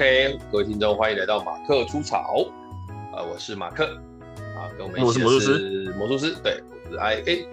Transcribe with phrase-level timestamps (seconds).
[0.00, 2.46] OK，各位听众，欢迎来到马克出草。
[3.12, 3.84] 呃，我是马克
[4.56, 7.46] 啊，跟我们一起是魔术师，对，我是 IA。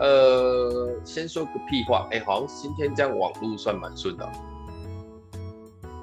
[0.00, 4.32] 呃，先说个屁话，哎，好像今天这样网路算蛮顺的。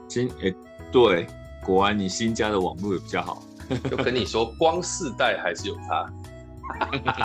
[0.08, 0.52] 今哎，
[0.92, 1.28] 对，
[1.64, 3.44] 果然你新家的网路也比较好。
[3.88, 6.12] 就跟你说， 光世代还是有差。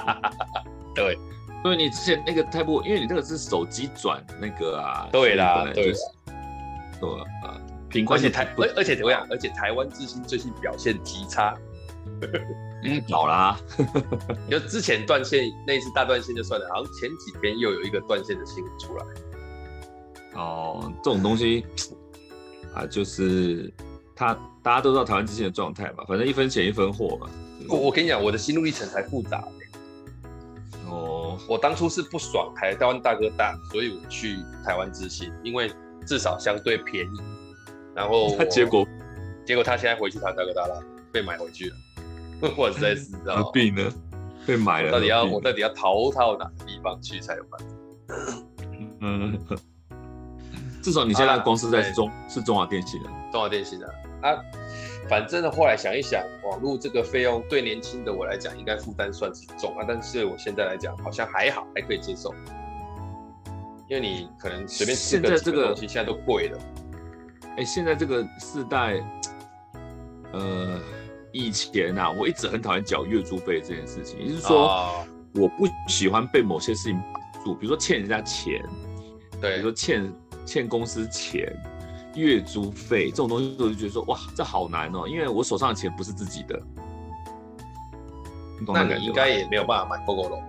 [0.95, 1.19] 对，
[1.65, 5.09] 因为你之前那个太不，因为你那个是手机转那个啊。
[5.11, 5.95] 对啦，对，
[7.01, 7.11] 对
[7.43, 7.59] 啊。
[8.09, 9.27] 而且台，而而且怎么样？
[9.31, 11.57] 而且台湾之星最近表现极差，
[12.83, 13.59] 嗯，老啦。
[14.51, 19.05] 就之前断线那一次大断线就算了，好像前几天又有一个断线的新闻出来。
[20.35, 21.65] 哦，这种东西
[22.75, 23.73] 啊，就是
[24.15, 27.29] 他大家都知道台湾之星的状态嘛，反正一分钱一分货嘛。
[27.69, 29.43] 我我跟你讲，我的心路历程才复杂。
[30.89, 35.73] 哦，我当初是不爽台台湾大哥大，所以我去台湾之星，因为
[36.07, 37.36] 至少相对便宜。
[37.97, 38.87] 然后 结果，
[39.45, 40.81] 结果他现在回去他大哥大了，
[41.11, 41.77] 被买回去了。
[42.57, 43.91] 我实在是知道何必呢？
[44.47, 47.67] 被买了，到底要我到底要逃到哪个地方去才有办法？
[49.01, 49.39] 嗯，
[50.83, 53.87] 至少你现在公司在中是中华电信的，中华电信的
[54.23, 54.37] 啊。
[55.09, 59.85] 反正呢，后来想一想，网络这个费用对年轻的我来讲，应该负担算是重啊。
[59.87, 62.35] 但是我现在来讲，好像还好，还可以接受。
[63.89, 66.59] 因为你可能随便吃个几个东西，现在都贵了。
[67.57, 69.03] 哎，现在这个世代，
[70.33, 70.79] 呃，
[71.33, 74.21] 以前啊，我一直很讨厌缴月租费这件事情。
[74.21, 78.63] 也就是说，哦、我不喜欢被某些事情绑住，比如说欠人家钱，
[79.41, 80.13] 对，比如说欠
[80.45, 81.51] 欠公司钱、
[82.15, 86.61] 月租费这种东西，我就觉得说，哇，这好难哦，因为我手上的钱不是自己的。
[88.69, 90.43] 那你应该也没有办法买 Gogoro。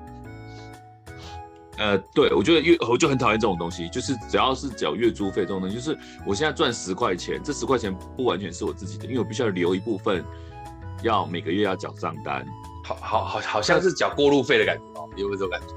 [1.77, 10.23] 呃，对，我觉得月我就很讨厌这种东西，就是只要是缴月租费这种东西，就是我现在赚十块钱，这十块钱不完全是我自己的，因为我必须要留一部分，
[11.03, 12.45] 要每个月要缴账单。
[12.83, 15.75] 好好好，好像是缴过路费的感觉哦，有没有这种感觉？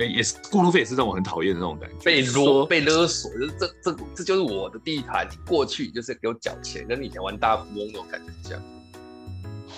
[0.00, 8.62] 哎，也是过路费也是让我很讨厌的那种感觉，被勒被勒索，就是这这这就是我的地盘，你过去就是给我缴钱，跟你以前玩大富翁那种感觉一样。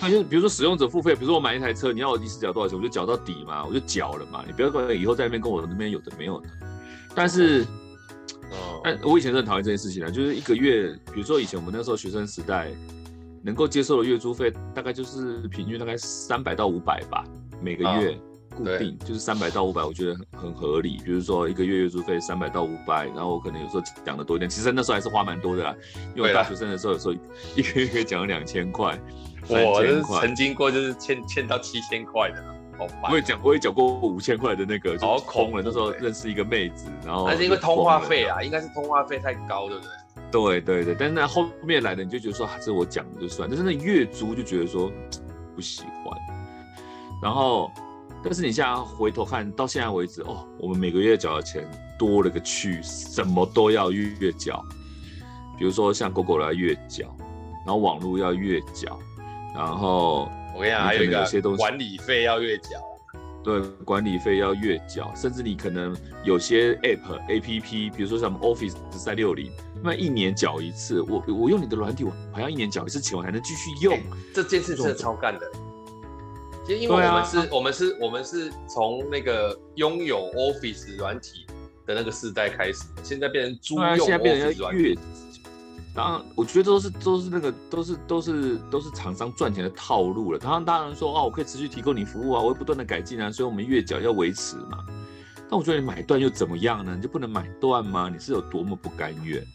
[0.01, 4.43] 那就比如说使用者付费，比如说我买一台车，你要我一次缴多少钱，我就缴到底嘛，我就缴了嘛。
[4.47, 6.49] 你不要管以后在那边跟我那边有的没有的。
[7.13, 7.61] 但是，
[8.49, 12.71] 哦，但我以前是很讨厌这件事情的，就是一个月，比如说以前我们那时候学生时代，
[13.43, 17.23] 能够接受的月租费大概就是平均大概三百到五百吧，
[17.61, 18.17] 每个月
[18.55, 20.97] 固定就是三百到五百，我觉得很很合理。
[21.05, 25.75] 比如说一个月月租费三百到五百，然后我可能有时候讲的多一点，其实那时候还是花蛮多的啦，
[26.15, 27.13] 因为我大学生的时候有时候
[27.55, 28.99] 一个月可以讲两千块。
[29.47, 32.43] 我就是曾经过，就是欠欠到七千块的，
[32.77, 33.11] 好烦。
[33.11, 35.61] 我也讲，我也讲过五千块的那个，好空了。
[35.63, 39.91] 那时候认识一个妹子，然后那是因为通话费啊，应该是通话费太高，对不对？
[40.31, 44.89] 对对对，但是那后面来的你就觉得说，这是我讲的就算，但是那月租就觉得说
[45.55, 46.17] 不喜欢。
[47.21, 47.69] 然后，
[48.23, 51.67] 但是你现在回头看到现在为止，哦，我们每个月缴的钱
[51.99, 54.63] 多了个去，什么都要月月缴，
[55.57, 57.13] 比如说像 Gogoro 要月缴，
[57.65, 58.97] 然后网络要月缴。
[59.53, 62.69] 然后我跟你讲，还有一个些东西管理费要月缴，
[63.43, 69.51] 对，管理费要月缴，甚至你可能有些 App、APP，比如说什么 Office 三六零，
[69.83, 73.99] 那一年缴一次，我我用你的软体，我好像一年缴一次钱，我还能继续用，
[74.33, 75.51] 这件事真的超干的。
[76.65, 81.45] 其实因为我们是，我们是，我们是从那个拥有 Office 软体
[81.85, 84.97] 的那个时代开始，现在变成租用 Office 软体。
[85.93, 90.39] 当然，我觉得都是都是那个都是都是都是厂商赚钱的套路了。
[90.39, 94.85] 当然，当然说哦，我可以持续提供你服务啊，我会不断的改进啊，所以我们月缴要维持嘛。
[95.49, 96.95] 但我觉得你买断又怎么样呢？
[96.95, 98.09] 你就不能买断吗？
[98.09, 99.45] 你是有多么不甘愿？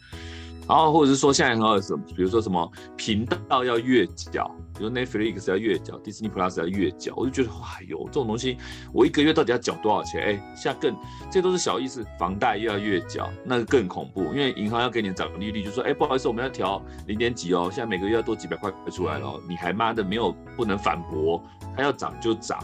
[0.67, 8.57] 然后或者是说现在还有什么，比如说什么频道要月缴，比如 Netflix 要月缴，Disney Plus 要月缴，我就觉得哎呦，这种东西
[8.93, 10.21] 我一个月到底要缴多少钱？
[10.21, 10.95] 哎，现在更
[11.31, 21.43] 这都是小意思，房贷又要月缴，那个更恐怖，因为银行要给你涨利率，就说哎不好意思，我们要调零点几哦，现在每个月要多几百块出来了，嗯、你还妈的没有不能反驳，
[21.75, 22.63] 它要涨就涨。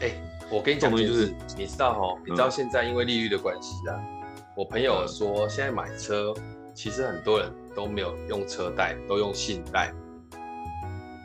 [0.00, 0.12] 哎，
[0.50, 6.34] 我跟你讲，就是你知道哦，你知道现在因为利率的关系啊，嗯、我朋友说现在买车。
[6.74, 9.92] 其实很多人都没有用车贷，都用信贷。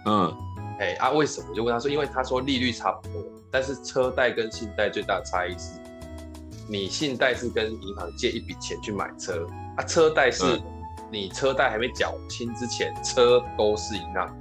[0.06, 0.38] 嗯，
[0.80, 1.48] 哎啊，为什么？
[1.50, 5.80] 我就问他说，因为他说利率差不多，但是车贷跟信贷最大的差异是，
[6.68, 9.48] 你信贷是跟银行借一笔钱去买车，
[9.78, 10.62] 啊，车贷是
[11.12, 14.38] 你车贷还没缴清之前，车都是银行。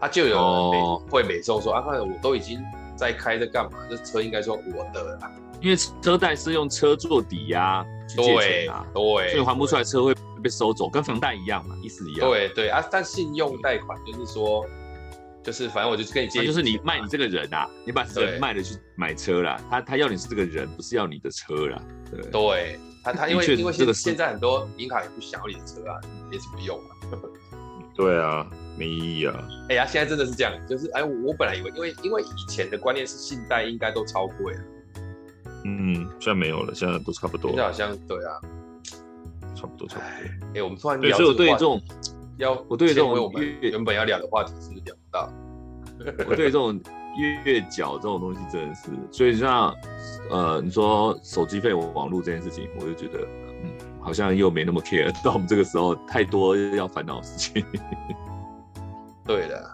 [0.00, 2.60] 啊，就有人会美颂说，啊，我都已经
[2.96, 3.78] 在开着干嘛？
[3.88, 5.30] 这车应该说我的啦。
[5.60, 12.28] 因为车贷是用车做抵押去借钱啊，对，对，所以还不出来车会被收走，跟房贷一样嘛，意思一样。
[12.28, 14.64] 对对啊，但信用贷款就是说，
[15.42, 21.82] 就是反正我就跟你借，就是你卖你这个人啊，你把人卖了去买车啦，他他要你是这个人，不是要你的车啦。
[22.10, 25.98] 对对，他他因为因为现现在很多银行也不想要你的车啊，
[26.30, 26.92] 没什么用啊。
[27.96, 28.44] 对啊，
[28.76, 29.48] 没意义啊。
[29.68, 34.60] 哎呀，现在真的是这样，就是哎，我本来以为，因为因为以前的观念是信贷应该都超贵了。
[35.64, 37.50] 嗯，现在没有了，现在都差不多。
[37.52, 38.40] 现在好像对啊，
[39.54, 40.48] 差不多差不多。
[40.54, 41.80] 哎，我们突然聊所以我对这种
[42.38, 45.32] 要，我对这种我们原本要聊的话题是聊不到？
[46.28, 46.80] 我对这种
[47.44, 49.74] 月缴这种东西真的是，所以像
[50.30, 53.26] 呃，你说手机费、网络这件事情，我就觉得
[53.62, 53.70] 嗯，
[54.00, 55.12] 好像又没那么 care。
[55.24, 57.64] 到我们这个时候，太多要烦恼的事情。
[59.24, 59.70] 对的。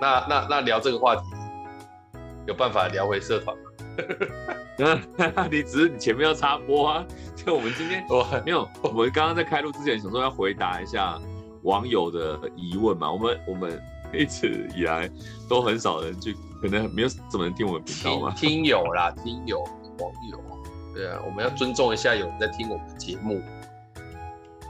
[0.00, 1.22] 那那那聊这个话题。
[2.46, 3.63] 有办法聊回社团吗？
[5.50, 7.06] 你只是你前面要插播啊，
[7.36, 11.18] 就我们今天 我没有，我们刚刚在开录之前想说要回答一下
[11.62, 13.10] 网友的疑问嘛。
[13.10, 13.80] 我们我们
[14.12, 15.08] 一直以来
[15.48, 18.34] 都很少人去，可能没有怎么人听我们频道嘛。
[18.36, 19.60] 听友啦，听友
[19.98, 20.40] 网友，
[20.94, 23.40] 对啊，我们要尊重一下有人在听我们的节目。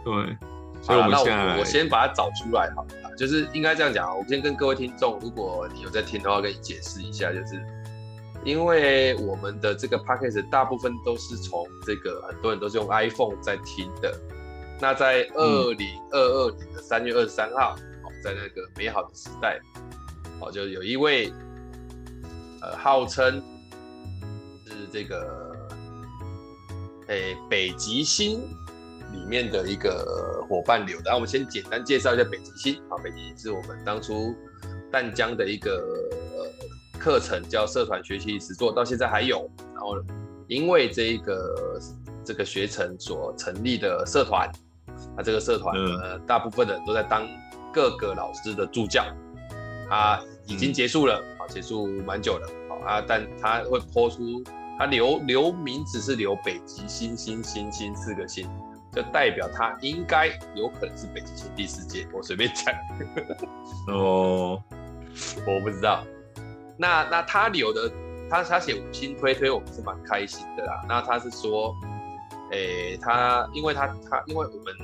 [0.05, 0.37] 对，
[0.83, 3.17] 所以我们现在我，我先把它找出来好了。
[3.17, 7.65] 就是应该这样讲啊，我先跟各位听众，如果你有在听的话，跟你解释一下，就是
[8.45, 14.13] 因为我们的这个 podcast 大部分都是从这个很多人都是用 iPhone 在听的。
[14.81, 17.75] 那在二零二二年的三月二十三号，
[18.05, 19.59] 哦，在那个美好的时代，
[20.41, 21.33] 哦，就有一位
[22.61, 23.43] 呃号称
[24.67, 25.57] 是这个
[27.09, 28.43] 诶北极星。
[29.13, 32.83] 里面的一个伙伴留的，那我们先简单介绍一下北极星。
[32.89, 34.35] 好，北极星是我们当初
[34.91, 35.81] 淡江的一个
[37.05, 39.47] 课程，叫社团学习实作，到现在还有。
[39.75, 40.03] 然后
[40.47, 41.79] 因为这一个
[42.25, 44.51] 这个学程所成立的社团，
[45.15, 47.29] 那这个社团呢，嗯、大部分的人都在当
[47.75, 49.05] 各个老师的助教。
[49.91, 54.43] 啊，已经结束了，啊，结束蛮久了，好啊，但他会抛出
[54.79, 58.49] 他留留名字是留北极星星星星四个星。
[58.95, 62.73] 就代表他应该有可能是北极星第四届，我随便讲。
[63.93, 64.63] 哦，
[65.47, 66.03] 我不知道。
[66.77, 67.91] 那那他留的，
[68.29, 70.85] 他他写五星推推，我们是蛮开心的啦。
[70.89, 71.75] 那他是说，
[72.51, 74.75] 诶、欸，他因为他他因为我们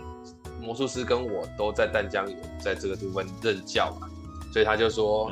[0.61, 4.09] 魔术师跟我都在淡江有在这个地方任教嘛，
[4.53, 5.31] 所以他就说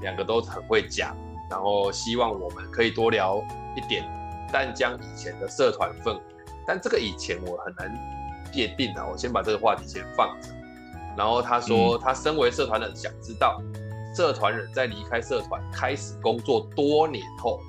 [0.00, 1.16] 两个都很会讲，
[1.50, 3.40] 然后希望我们可以多聊
[3.76, 4.04] 一点
[4.52, 6.22] 淡江以前的社团氛围。
[6.66, 7.92] 但这个以前我很难
[8.52, 10.48] 界定啊，我先把这个话题先放着。
[11.16, 13.60] 然后他说，他身为社团的，想知道
[14.14, 17.60] 社团人在离开社团开始工作多年后，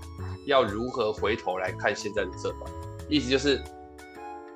[0.46, 2.72] 要如何回头来看现在的社团。
[3.10, 3.62] 意思就是，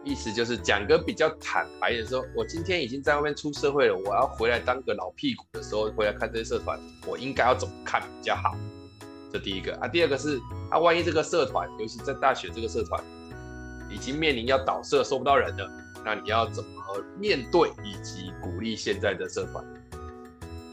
[0.04, 8.56] 意思就是讲个比较坦白的说，我今天已经在外面出社会了，我要回来当个老屁股的时候，回来看这些社团，我应该要怎么看比较好？
[9.32, 10.40] 这第一个啊，第二个是，
[10.70, 13.04] 啊，万一这个社团，尤其在大学这个社团。
[13.90, 15.72] 已经面临要倒社，收不到人了，
[16.04, 16.70] 那你要怎么
[17.18, 19.64] 面对以及鼓励现在的社团？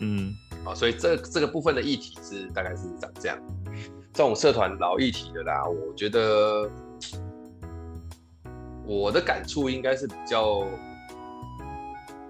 [0.00, 3.38] 嗯，啊，所以这这个部分的议题是大概是长这样。
[4.12, 6.70] 这种社团老议题的啦，我觉得
[8.86, 10.64] 我的感触应该是比较，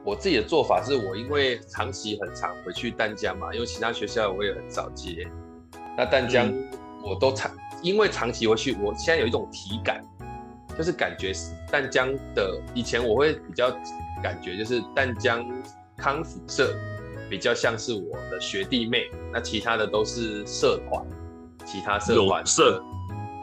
[0.05, 5.29] 我自己的做法是我因为长期很长回去淡江嘛，因为其他学校我也很少接，
[5.97, 6.53] 那淡江
[7.03, 7.51] 我都长，
[7.83, 10.03] 因为长期回去，我现在有一种体感。
[10.77, 11.33] 就是感觉
[11.71, 13.71] 淡江的以前我会比较
[14.21, 15.47] 感觉就是淡江
[15.97, 16.75] 康复社
[17.29, 21.05] 比较像是我的学弟妹，那其他的都是社团，
[21.65, 22.83] 其他社团社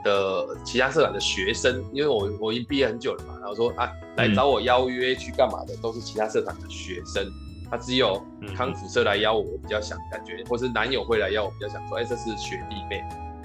[0.03, 7.25] 的其他社团的学生，因为我我已经毕业很久了嘛，然后说啊来找我邀约去干嘛的都是其他社团的学生，
[7.69, 8.21] 他只有
[8.55, 13.03] 康复社来邀我，我比较想感觉，或是男友会来邀我，比较想说，哎，这是学弟妹，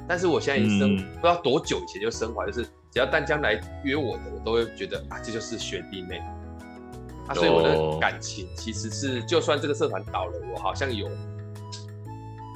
[0.08, 2.66] 但是我现在已经生不知道多久以前就升华，就是。
[2.92, 6.18] 只要淡江来约我的，我都会觉得啊，这就是学弟妹
[7.28, 11.08] 啊，所以我的感情其实是，就算这个社团倒了，我好像有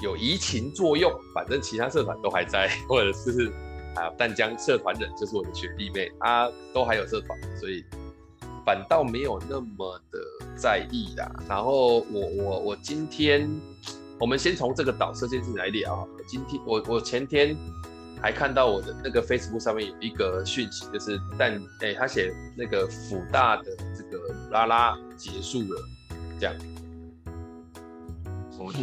[0.03, 3.53] 有移情作用，反正其他社团都还在， 或者是
[3.97, 7.85] 啊，淡江社团人就是我的学弟妹啊，都还有社团，所以
[8.65, 10.19] 反倒没有那么的
[10.57, 11.31] 在意啦。
[11.49, 13.49] 然后我我我今天，
[14.19, 16.09] 我们先从这个倒社这件事来聊。
[16.29, 17.57] 今天我我前天。
[18.23, 23.65] 还看到我的那个 Facebook 上面有一个讯息，就是但哎、欸，他写那个辅大的
[24.11, 25.81] 这个鲁拉拉结束了，
[26.39, 26.55] 这样。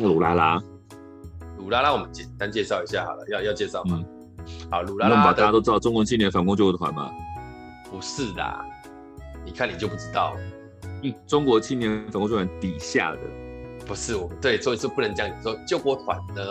[0.01, 0.61] 鲁拉拉，
[1.57, 4.03] 鲁拉拉，我们简单介绍一下好了，要要介绍吗？
[4.37, 7.11] 嗯、好，鲁拉拉，大家都知道中国青年反攻救国团嘛。
[7.91, 8.65] 不是的，
[9.45, 10.35] 你看你就不知道。
[11.03, 13.19] 嗯，中国青年反共救国团底下的，
[13.85, 15.55] 不是我们对，所以是不能这样说。
[15.67, 16.43] 救国团呢，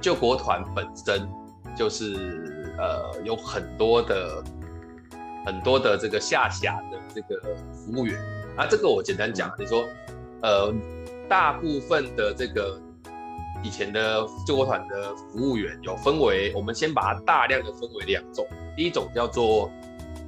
[0.00, 1.28] 救国团本身
[1.76, 4.42] 就是呃有很多的
[5.46, 7.40] 很多的这个下辖的这个
[7.72, 8.20] 服务员。
[8.56, 9.84] 啊，这个我简单讲，你说
[10.42, 10.74] 呃
[11.28, 12.80] 大部分的这个
[13.62, 19.70] 以前的救国团的服务员有分为，我们先把它大量的分为两种，第一种叫做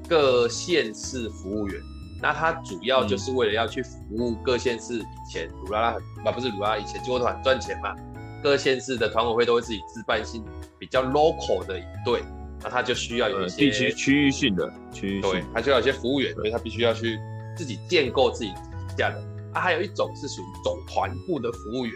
[0.09, 1.83] 各县市服务员。
[2.21, 7.95] 那他主要就是为了要去服务各县市，以前鲁拉拉很啊不是鲁拉拉，以前救国团赚钱嘛，
[8.43, 10.45] 各县市的团委会都会自己自办性
[10.79, 12.25] 比较 local 的一队，
[12.63, 17.19] 那他就需要有一些地区区域性的区域性，对，他就要有一些服务员，所以他必须要去
[17.57, 19.23] 自己建构自己底下的。
[19.53, 21.95] 啊，还有一种是属于总团部的服务员，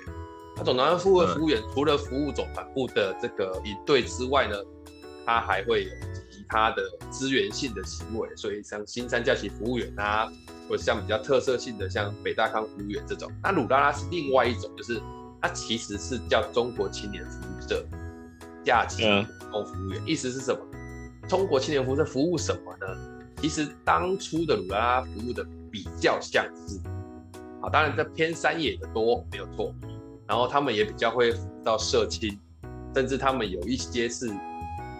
[0.57, 4.57] 那总团部的服务员除了服务总团部的这个一队之外呢，
[5.27, 5.91] 他还会有
[6.31, 6.43] 其。
[6.49, 10.31] 他的资源性的行为，所以像新三假期服务员啊，
[10.69, 15.01] 或者像比较特色性的像北大康服务员这种，那鲁拉拉是另外一种，就是
[15.41, 17.83] 它其实是叫中国青年服务社
[18.65, 19.05] 假期
[19.51, 20.61] 工服务员，意思是什么？
[21.29, 22.87] 中国青年服务社服务什么呢？
[23.39, 26.79] 其实当初的鲁拉拉服务的比较像是，
[27.61, 29.75] 啊，当然在偏山野的多没有错，
[30.27, 32.39] 然后他们也比较会到社青，
[32.95, 34.31] 甚至他们有一些是。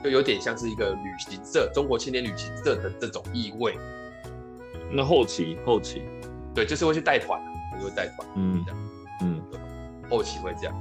[0.03, 3.79] 就有点像是一个旅行社，中国青年旅行社的这种意味。
[4.91, 6.03] 那后期，后期，
[6.53, 7.41] 对，就是会去带团，
[7.79, 8.81] 就会带团，嗯，这样，
[9.21, 9.41] 嗯，
[10.11, 10.75] 后期会这样。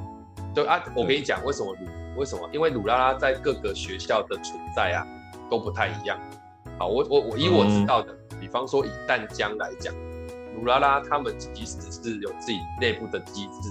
[0.56, 1.86] 就啊，我跟你讲，为什么鲁？
[2.16, 2.50] 为什么？
[2.54, 5.06] 因为鲁拉拉在各个学校的存在啊，
[5.50, 6.20] 都不太一样。
[6.78, 9.94] 好，我我我以我知道的，嗯、比方说以淡江来讲，
[10.56, 13.70] 鲁拉拉他们其实是有自己内部的机制，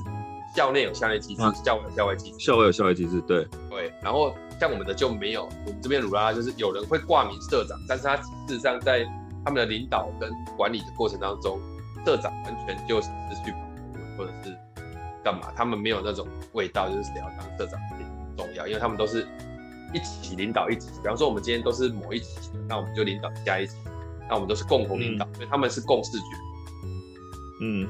[0.55, 4.35] 校内有校内机制，校外有校外机制，校外有校外机制，对对，然后。
[4.61, 9.07] 像我们的就没有，我们这边鲁拉拉就是有人会挂名社长，但是他事实上在
[9.43, 11.59] 他们的领导跟管理的过程当中，
[12.05, 13.09] 社长完全就是
[13.43, 13.59] 去跑
[14.19, 14.55] 或者是
[15.25, 18.00] 干嘛，他们没有那种味道，就是谁要当社长很
[18.41, 19.27] 重要，因为他们都是
[19.93, 20.89] 一起领导一起。
[21.03, 23.75] 比方说我们今天都是某一起，那我们就领导加一起，
[24.29, 26.25] 那我们都是共同领导，嗯、所以他们是共视觉。
[27.63, 27.89] 嗯，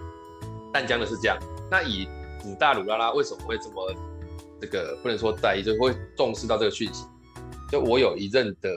[0.73, 1.39] 淡江的是这样。
[1.71, 2.09] 那以
[2.43, 3.95] 古大鲁拉拉为什么会这么？
[4.61, 7.07] 这个不能说在意，就会重视到这个讯息。
[7.71, 8.69] 就我有一任的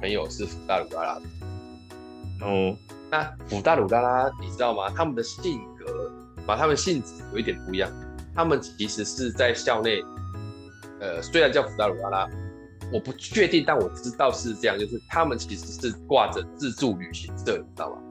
[0.00, 2.76] 朋友是辅大鲁拉拉的，哦，
[3.10, 4.90] 那古大鲁拉拉你知道吗？
[4.94, 6.12] 他们的性格，
[6.46, 7.90] 把他们性质有一点不一样。
[8.34, 10.00] 他们其实是在校内，
[11.00, 12.28] 呃，虽然叫福大鲁拉拉，
[12.92, 18.02] 我不确定，但我知道是这样，就是他们其实是挂着自助旅行社，你知道吗？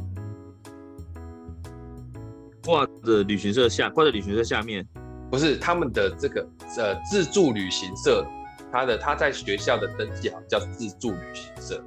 [2.63, 4.86] 挂着旅行社下，挂着旅行社下面。
[5.29, 8.25] 不是他们的这个呃自助旅行社，
[8.72, 11.84] 他的他在学校的登记好像叫自助旅行社，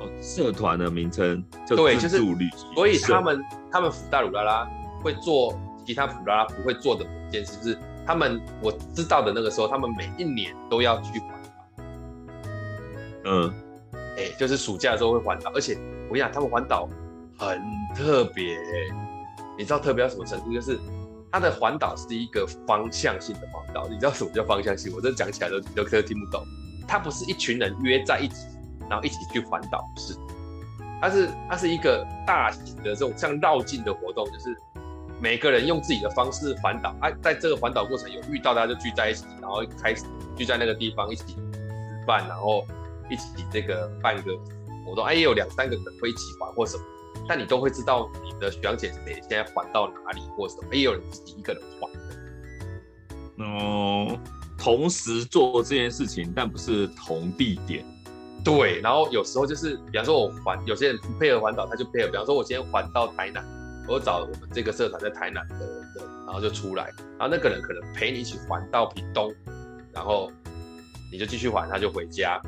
[0.00, 2.74] 哦，社团的名称叫自助旅行社。
[2.74, 4.68] 所以他们他们辅大鲁拉拉
[5.04, 11.84] 会做其他辅大拉拉不会做的一件事，就是他们我知道的那个时候，他们每一年都要去环岛。
[13.24, 13.52] 嗯，
[14.16, 15.74] 哎、欸，就是暑假的时候会环岛，而且
[16.08, 16.88] 我跟你讲，他们环岛
[17.36, 17.60] 很
[17.94, 18.56] 特别，
[19.58, 20.52] 你知道特别到什么程度？
[20.52, 20.78] 就是。
[21.32, 24.90] 它的环岛是一个方向性的环岛，你知道什么叫方向性？
[24.94, 26.42] 我这讲起来都都听不懂。
[26.88, 28.46] 它不是一群人约在一起，
[28.88, 30.16] 然后一起去环岛，不是。
[30.98, 34.56] 它是它是一个大型的这种像绕境的活动，就是
[35.20, 36.94] 每个人用自己的方式环岛。
[37.00, 40.04] 啊，在这个环岛过程有遇到，大家就聚在一起，然后开始
[40.36, 41.40] 聚在那个地方一起吃
[42.06, 42.66] 饭，然后
[43.10, 44.32] 一起这个办个
[44.84, 45.04] 活动。
[45.04, 46.82] 哎，也有两三个人会一起玩或什么。
[47.28, 53.44] 但你都会知道你的学长姐姐现在环到哪里或什么，也有人自己一个人环的。
[53.44, 54.18] 哦，
[54.58, 57.84] 同时做这件事情，但不是同地点。
[58.44, 62.08] 对，然后有时候就是，比方说我环，有些人不配合环岛，他就配合。
[62.08, 63.44] 比方说，我今天环到台南，
[63.88, 66.84] 我找我们这个社团在台南的人，然后就出来，
[67.18, 69.32] 然后那个人可能陪你一起环到屏东，
[69.92, 70.30] 然后
[71.12, 72.40] 你就继续环，他就回家。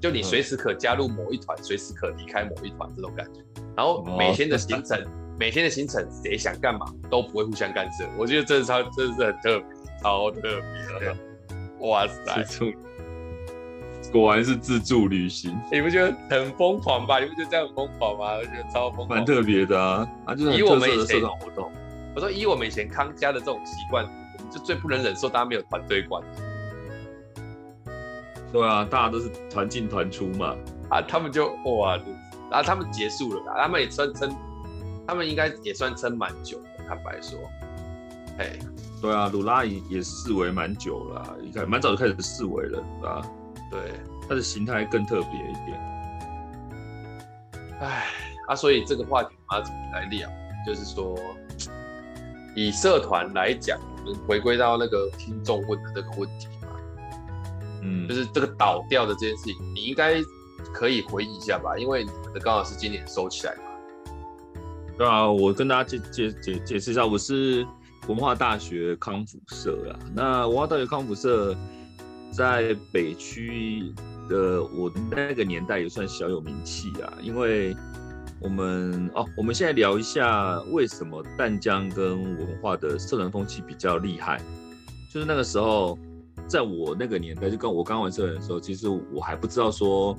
[0.00, 3.40] 就你随时可加入某一团，随、嗯、时可离开某一团这种感觉。
[3.76, 5.06] 然后每天的行程， 哦、
[5.38, 8.04] 每天的行程，谁想干嘛都不会互相干涉。
[8.18, 9.66] 我觉得这是超，真的是很特别，
[10.02, 10.50] 超特别
[11.08, 11.16] 的。
[11.80, 12.44] 哇塞，
[14.12, 17.18] 果然是自助旅行，你不觉得很疯狂吧？
[17.18, 18.34] 你不觉得这样很疯狂吗？
[18.34, 20.06] 我觉得超疯狂，蛮特别的啊。
[20.26, 21.72] 啊，就是以我们以前的活动，
[22.14, 26.22] 我说以我们以前康家的这种习惯，我们就最不能忍受大家没有团队观。
[28.52, 30.54] 对啊，大家都是团进团出嘛。
[30.90, 31.96] 啊，他们就哇，
[32.50, 34.30] 然后他们结束了，他们也算撑，
[35.06, 36.84] 他们应该也算撑蛮久的。
[36.86, 37.38] 坦白说，
[38.38, 38.58] 哎，
[39.00, 43.26] 对啊，鲁拉也也视为蛮久了，一开蛮早就开始视为了，对吧？
[43.72, 43.94] 对，
[44.28, 45.80] 它的形态更特别一点。
[47.80, 48.06] 唉
[48.46, 50.28] 啊，所以这个话题我们要怎么来聊？
[50.64, 51.18] 就是说，
[52.54, 56.68] 以社团来讲，我们回归到那个听众问的这个问题嘛，
[57.82, 60.20] 嗯，就是这个倒掉的这件事情，你应该
[60.72, 61.76] 可以回忆一下吧？
[61.76, 63.62] 因为你们的刚好是今年收起来嘛。
[64.96, 67.66] 对啊，我跟大家解解解解释一下，我是
[68.06, 69.98] 文化大学康复社啊。
[70.14, 71.56] 那文化大学康复社
[72.32, 73.92] 在北区
[74.28, 77.76] 的我那个年代也算小有名气啊，因为
[78.40, 84.40] 我们哦，我们现在聊一下为什么淡江跟文化的社团风气比较厉害。
[85.12, 85.98] 就是那个时候，
[86.48, 90.16] 在我那个年代，就跟我刚玩社团的时候，其实我还不知道说。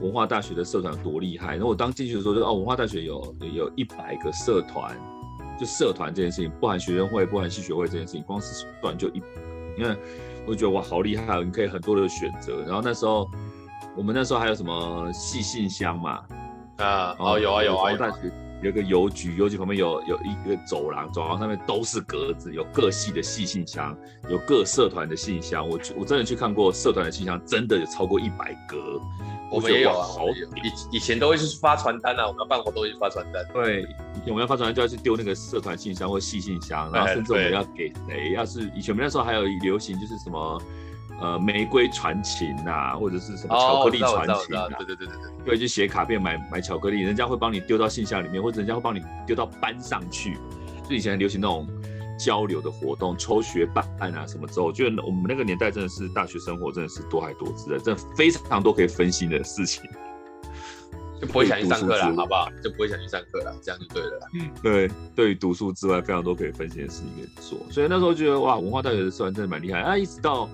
[0.00, 1.56] 文化大学的社团多厉害！
[1.58, 4.96] 那我刚进去的时候就哦，文化大学有有一百个社团，
[5.60, 9.22] 就社团这件事情，不含学生会、不含系学会这件事情，光是社团就一，
[9.78, 9.94] 因为
[10.46, 11.42] 我就觉得哇，好厉害啊！
[11.42, 12.62] 你可以很多的选择。
[12.62, 13.30] 然后那时候
[13.96, 16.20] 我们那时候还有什么细信箱嘛？
[16.78, 17.92] 啊，哦，有啊有啊。
[18.62, 23.96] 有一个邮局，邮局旁边有有一个走廊，走廊上面都是格子，有各系的系信箱，
[24.30, 25.68] 有各社团的信箱。
[25.68, 29.00] 我我真的去看过社团的信箱，真的有超过一百格。
[29.50, 30.06] 我们也有啊，
[30.62, 33.44] 以以前都会去发传单啊，我们要办活动就发传单。
[33.52, 33.82] 对，
[34.14, 40.62] 以前我们要发传单就要去丢那个社团信箱或系信箱，然后甚至我们要给谁，要是以前我们那时候还有流行就是什么
[41.20, 50.36] 呃玫瑰传情呐，或者是什么巧克力传情啊，对对对对对，对，就写卡片买买巧克力，人家会帮你丢到信箱里面，或者人家会帮你丢到班上去，
[50.88, 51.66] 就以前流行那种。
[52.18, 59.82] 交流的活动、抽学伴啊什么之后，我觉得我们那个年代真的是大学生活真的是多海多姿的，真的非常多可以分心的事情，
[61.20, 62.48] 就不会想去上课了，好不好？
[62.62, 64.28] 就不会想去上课了，这样就对了。
[64.34, 69.98] 嗯，对，对于读书之外，非常多可以分心的事情可以做，所以那时候觉得哇，文化大学的社团真的蛮厉害啊！
[69.98, 70.48] 一直到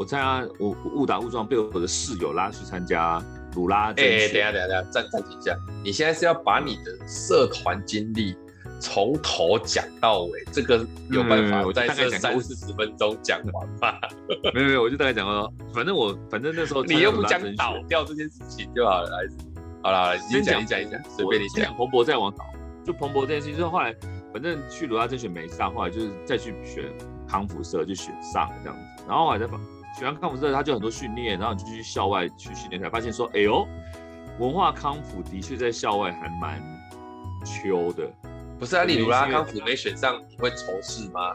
[0.00, 3.22] 我参加，我误打误撞被我的室友拉去参加
[3.54, 3.90] 鲁拉。
[3.90, 8.34] 哎、欸，等下等下等下，暂暂停一下，你现在是要把你的社团经历？
[8.80, 11.62] 从头讲到尾，这个有办法？
[11.66, 14.00] 我在这三四十分钟讲完吧？
[14.54, 15.46] 没有没有，我就大概讲了。
[15.74, 19.10] 反正我反正那时候你又不讲倒掉这件事情就好了。
[19.82, 21.74] 好了好了，你先讲一讲一讲，随便你讲。
[21.74, 22.42] 彭博再往倒，
[22.86, 23.94] 就彭博这件事情，就是后来
[24.32, 26.90] 反正去鲁拉甄选没上，后来就是再去选
[27.28, 29.04] 康复社就选上这样子。
[29.06, 29.46] 然后后来在
[30.00, 33.68] 选完康辅社，他就很多训练，然后你就去校外去训练，才发现说，哎呦，
[34.38, 36.58] 文化康复的确在校外还蛮
[37.44, 38.10] 秋的。
[38.58, 41.34] 不是啊，你鲁拉康复没选上，你会仇视吗？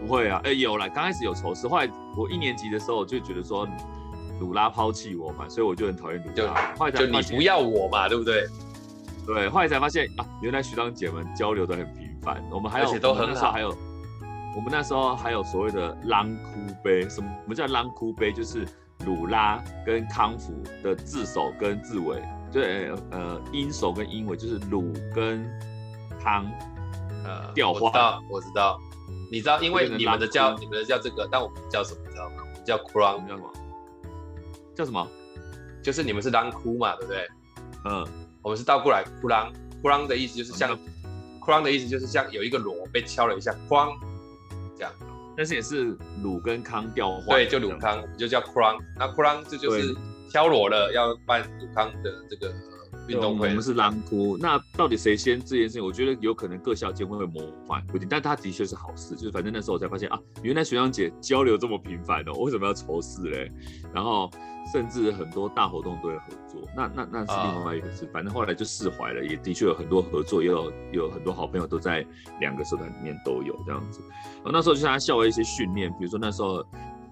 [0.00, 3.68] 不会啊，哎、欸，有啦，刚开始有仇视，后来我一年级的时候就觉得说
[4.40, 6.74] 鲁拉抛弃我嘛，所以我就很讨厌鲁拉。
[6.78, 8.46] 后来就你不要我嘛，对不对？
[9.26, 13.76] 对，后来才发现啊，原来学长姐们交流的很频繁，我们还有，而且都很好，还有
[14.56, 17.28] 我们那时候还有所谓的狼哭杯，什么？
[17.42, 18.32] 什么叫狼哭杯？
[18.32, 18.66] 就是
[19.04, 22.22] 鲁拉跟康福的字首跟字尾。
[22.50, 25.46] 对，呃，音首跟音尾就是鲁跟
[26.18, 26.50] 康，
[27.22, 27.82] 呃，调换。
[27.82, 28.80] 我知道，我知道，
[29.30, 32.00] 你知道，因为你们的叫你们的叫这个，但我们叫什么？
[32.06, 32.42] 你知道吗？
[32.64, 33.52] 叫库朗，叫什么？
[34.74, 35.06] 叫什么？
[35.82, 37.28] 就是你们是狼哭嘛，对不对？
[37.84, 38.06] 嗯，
[38.40, 40.74] 我们是倒过来，库朗，库朗的意思就是像，
[41.40, 43.92] 库朗的意思就是像有一个锣被敲了一下，哐。
[45.36, 47.36] 但是也是鲁跟康调换。
[47.36, 48.80] 对，就鲁康，就叫 crown。
[48.98, 49.94] 那 crown 这就是。
[50.28, 52.52] 敲锣了，要办鲁康的这个
[53.08, 53.48] 运动会。
[53.48, 55.84] 我们是狼窟，那到底谁先这件事情？
[55.84, 59.14] 我觉得有可能各校间会模仿不定，但他的确是好事。
[59.14, 63.50] 就是反正那时候我才发现啊，原来学长姐交流这么频繁哦，我为什么要仇视嘞？
[63.92, 64.30] 然后
[64.72, 68.08] 甚至很多大活动都有合作，那那那是另外一个事。
[68.12, 72.04] 反正后来就释怀了，也的确有很多合作，也有有很多好朋友都在
[72.40, 74.00] 两个社团里面都有这样子。
[74.44, 76.62] 我那时候就参加校外一些训练，比如说那时候，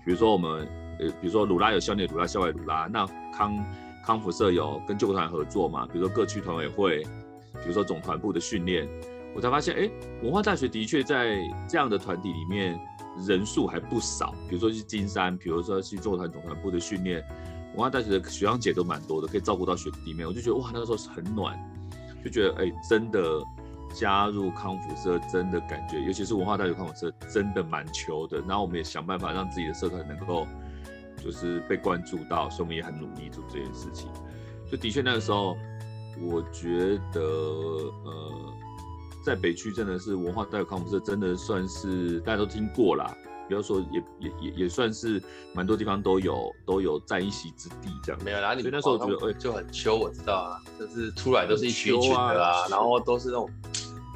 [0.04, 0.66] 比如说我们。
[0.96, 3.04] 呃，比如说鲁拉有校内鲁拉，校外鲁拉，那
[3.36, 3.52] 康
[4.04, 5.86] 康复社有跟救国团合作嘛？
[5.86, 7.02] 比如说各区团委会，
[7.54, 8.86] 比如说总团部的训练，
[9.34, 9.90] 我才发现，哎，
[10.22, 11.38] 文化大学的确在
[11.68, 12.78] 这样的团体里面
[13.26, 14.34] 人数还不少。
[14.48, 17.24] 比如说去金山，比如说去救国团总团部的训练，
[17.74, 20.26] 文化大学的学长姐都蛮多的，可以照顾到学弟妹。
[20.26, 21.58] 我就觉得哇，那个时候是很暖，
[22.22, 23.42] 就觉得哎，真的
[23.94, 28.38] 加入康复社真的感觉，尤其是文化大学康复社真的蛮求的。
[28.40, 30.46] 然后我们也想办法让自己的社团能够。
[31.24, 34.10] 就是被关注到，所以我们也很努力做这件事情。
[34.70, 35.56] 就的确那个时候，
[36.20, 38.52] 我觉得呃，
[39.24, 43.16] 在北区真的是文化大学康复社，真的算是大家都听过啦。
[43.46, 45.22] 比方说也，也也也也算是
[45.54, 48.22] 蛮多地方都有都有占一席之地这样。
[48.24, 53.50] 没有啦，你那时候我觉得哎就很秋，我知道啊，就是出来都是一群一群的啊，然后都是那种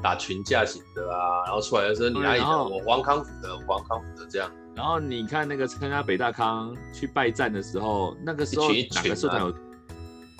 [0.03, 2.47] 打群架型的啊，然后出来的时候你哪里的？
[2.47, 4.51] 我王康辅的，王康辅的这样。
[4.79, 9.53] 然后你看那个参加北大康去拜战的时候，那个时候哪个社团有？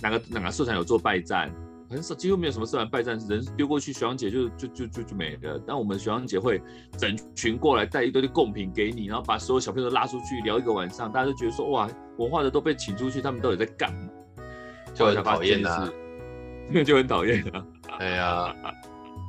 [0.01, 1.53] 哪个哪个社团有做拜战，
[1.91, 5.61] 很少，几乎没有什么社团拜战，人丢过去学长姐就就就就就没了。
[5.67, 6.63] 但我们学长姐会
[6.97, 14.09] 整群过来带一堆的贡品给你，然后把所有小朋友都拉出去聊一个晚上，大家都觉得说哇，文化的都被请出去，他们到底在干嘛？
[14.95, 15.91] 就很讨厌呐，
[16.71, 17.65] 那 就很讨厌啊。
[17.99, 18.55] 哎呀，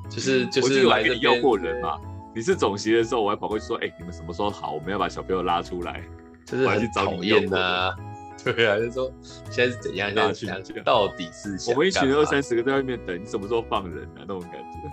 [0.08, 1.98] 就是 就是来要过人嘛。
[2.36, 4.74] 你是总席的时候，我还跑过去说，哎、欸，你们什么时候好？
[4.74, 6.04] 我们要把小朋友拉出来，
[6.46, 7.92] 就是很讨厌呐。
[8.42, 9.12] 对啊，就是说
[9.50, 10.14] 现在是怎样？
[10.16, 14.20] 大家到底是我们一群二三十个在外面等，你什么时候放人啊？
[14.20, 14.92] 那种感觉。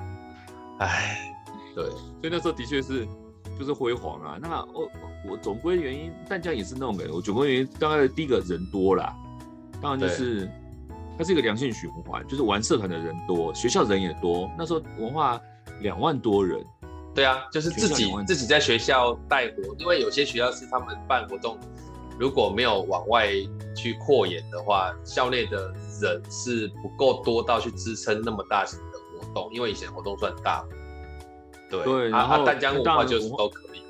[0.79, 1.33] 哎，
[1.75, 3.07] 对，所以那时候的确是
[3.57, 4.39] 就是辉煌啊。
[4.41, 4.91] 那我
[5.31, 7.13] 我总归原因，但这样也是那种感觉。
[7.13, 9.15] 我总归原因，大概第一个人多啦，
[9.81, 10.51] 当然就是
[11.17, 14.51] 它是一个良性循环，就是玩社团的人多，学校人也多。
[14.59, 15.41] 那时候文化
[15.83, 16.65] 两万多人。
[17.17, 21.59] 对啊，就是自己自己在学校带活，因为有些学校是他们办活动，
[22.21, 23.31] 如果没有往外
[23.75, 30.63] 去扩延的话，校内的人是不够多到去支撑那么大型的活动，因为以前活动算大。
[31.71, 33.81] 对，对，然后淡江文化就是都可以。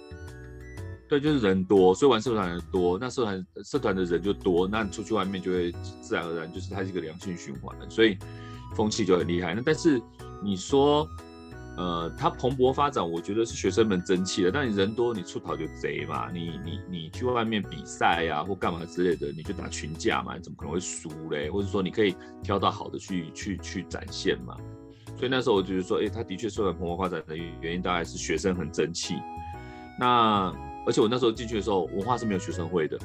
[1.08, 8.16] 对，就是人多，所以玩社团人多，那社团社团的人就多，那出去外面就会自然而然就是它是一个良性循环，所以
[8.76, 9.52] 风气就很厉害。
[9.52, 10.00] 那但是
[10.44, 11.04] 你说。
[11.76, 14.50] 呃，它蓬勃发展，我觉得是学生们争气的。
[14.50, 16.30] 但你人多，你出逃就贼嘛。
[16.32, 21.50] 你你你去外面比赛呀、啊，或干嘛之类的，你就打群架嘛，你怎么可能会输嘞？
[21.50, 24.56] 或者说你可以挑到好的去去去展现嘛。
[25.18, 29.16] 所以那时候我就是说，哎、欸，它的确社团蓬勃发展的原因，大概是学生很争气。
[30.00, 30.50] 那
[30.86, 32.98] 而且我那时候进去的时候，文化是没有学生会的。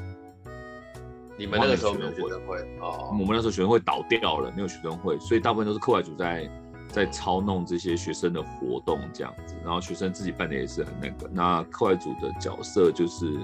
[1.38, 3.10] 你们那个时候没有学生会哦？
[3.20, 6.50] 我们那时候学生会倒掉了，没有学生会，所以大部分都是课外组在。
[6.92, 11.30] 在操弄这些学生的活动这样子，然后学生自己办的也是很那个。
[11.32, 13.40] 那课外组的角色就是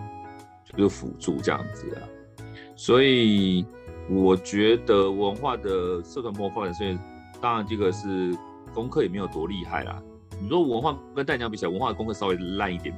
[0.76, 2.04] 就是辅助这样子啊。
[2.76, 3.66] 所以
[4.10, 7.00] 我觉得文化的社团蓬勃发展，所以
[7.42, 8.38] 当然这个是
[8.74, 10.02] 功课也没有多厉害啦。
[10.42, 12.94] 你说文化跟淡江比起来，文化的功课稍微烂一点，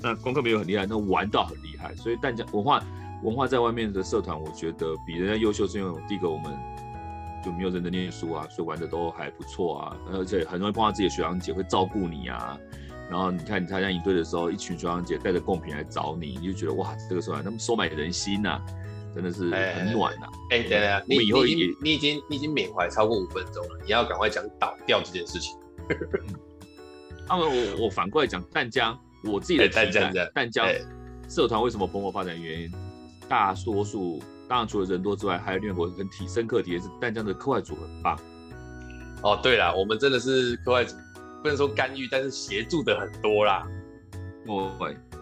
[0.00, 1.94] 那功课没有很厉害，那玩到很厉害。
[1.94, 2.82] 所以淡江文化
[3.22, 6.56] 文化在外面的社团，我觉得比人家优秀，是因为第一个我们。
[7.44, 12.58] 就没有认真念书啊，所以玩的都还不错啊，而且很容易碰到自己的学长姐会照顾你啊。
[13.10, 18.62] 然后你看你参加营队的时候，一群学长姐带着贡品来找你，你就觉得哇，这个时候他们收买人心呐、啊，
[19.14, 20.30] 真的是很暖呐、啊。
[20.50, 25.56] 哎、欸，等等，你以后你已经你已经你已经缅怀超过五分钟了，你要赶快讲倒掉这件事情。
[27.26, 30.66] 那 么我我反过来讲淡江，我自己的淡江淡江
[31.30, 32.72] 社团为什么蓬勃发展原因，
[33.26, 34.22] 大多数。
[34.48, 38.18] 当然，除了人多之外，还有另外一个很提深刻体验是淡江的课外组很棒。
[39.22, 40.96] 哦，对了，我们真的是课外组，
[41.42, 43.66] 不能说干预，但是协助的很多啦。
[44.46, 44.72] 哦，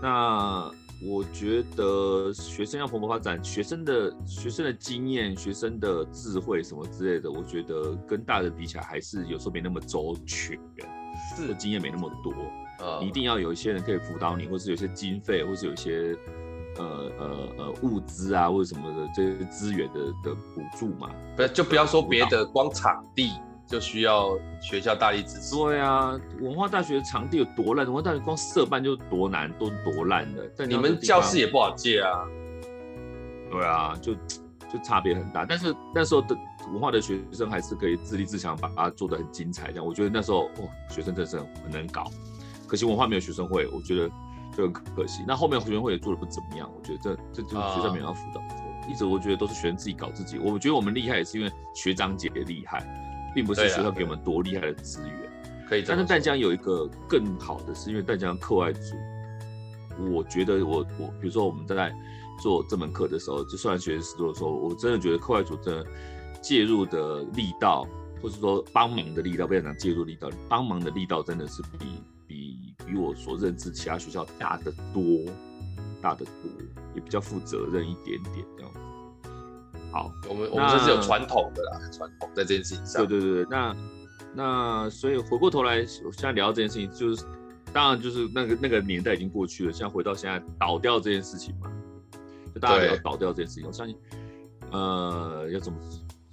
[0.01, 0.71] 那
[1.03, 10.57] 我觉得学生要蓬勃发展，学生的学生的经验、学生的智慧什么之类的，我觉得跟大人比起来，还是有时候没那么周全，
[11.37, 12.33] 是经验没那么多。
[12.79, 16.17] 呃，一定要有一些人可以辅导你，或是有些经费，或是有一些。
[16.79, 23.33] 呃呃呃，物资啊或者什么的这些资源的的补助嘛，不就不要说别的，光场地
[23.67, 25.55] 就需要学校大力支持。
[25.57, 27.87] 对啊，文化大学的场地有多烂？
[27.87, 30.51] 文化大学光设办就多难，都多烂的。
[30.57, 32.25] 但你们教室也不好借啊。
[33.51, 35.45] 对啊，就就差别很大。
[35.45, 36.37] 但是那时候的
[36.73, 39.69] 文化的学生还是可以自立自强，把它做得很精彩。
[39.69, 42.11] 这样，我觉得那时候哦，学生真的是很能搞。
[42.67, 44.11] 可惜文化没有学生会，我觉得。
[44.57, 48.41] 就很可惜，那后面学生会也做的不怎么样，我觉得这这就是学校没有辅导，
[48.89, 50.39] 一直我觉得都是学生自己搞自己。
[50.39, 52.83] 我觉得我们厉害也是因为学长姐厉害，
[53.35, 55.31] 并不是学校给我们多厉害的资源。
[55.69, 58.97] 可以，但是淡江有一个更好的，是因为淡江课外组，
[60.11, 61.93] 我觉得我我比如说我们在
[62.41, 65.87] 做这门课的时候，就算学生时做的时候，我真的觉得课外组真的
[66.41, 67.87] 介入的力道，
[68.23, 72.01] 或是说帮忙的力道，不要讲介入力道，帮忙的力道真的是比。
[72.87, 75.03] 比比我所认知其他学校大得多，
[76.01, 76.51] 大得多，
[76.95, 78.79] 也比较负责任一点点这样子。
[79.93, 83.07] 好，我们我们这是有传统的啦，传统在这件事情上。
[83.07, 83.77] 对对对，那
[84.35, 87.25] 那所以回过头来，我现在聊这件事情，就是
[87.73, 91.71] 当然就是那个那个年代已经过去了，现在回到现在倒掉这件事情嘛，
[92.55, 93.67] 就大家不要倒掉这件事情。
[93.67, 93.97] 我相信，
[94.71, 95.79] 呃，要怎么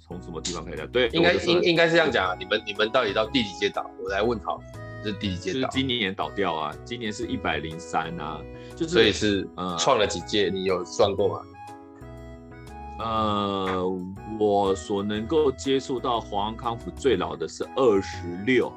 [0.00, 0.86] 从什么地方开始？
[0.88, 2.36] 对，应该应应该是这样讲啊。
[2.38, 3.90] 你们你们到底到第几届倒？
[4.02, 4.62] 我来问好。
[5.04, 5.52] 是第几届？
[5.52, 6.74] 就是今年倒掉啊！
[6.84, 8.40] 今年是一百零三啊，
[8.74, 10.50] 就是所以是呃创了几届？
[10.52, 11.40] 你有算过吗？
[12.98, 13.84] 呃，
[14.38, 18.72] 我所能够接触到华安康复最老的是二十六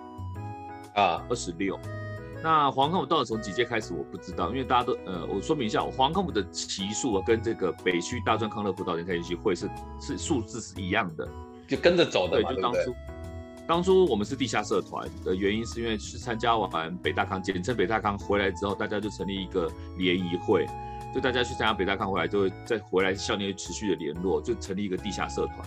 [0.95, 1.79] 啊，二十六。
[2.43, 11.27] 那黄康姆到底从几届开始我不知道，因为大家都呃，我说明一下，黄康姆的期数啊，跟这个北区大专康乐辅导联谊会是是数字是一样的，
[11.67, 12.95] 就跟着走的嘛，对，就当初。
[13.67, 20.65] 当初我们是地下社团的原因，是因为去参加完北大康，简称北大康回来之后，大家就成立一个联谊会，
[21.13, 25.57] 就大家去参加北大康回来，就会再回来校内持续的联络，就成立一个地下社团。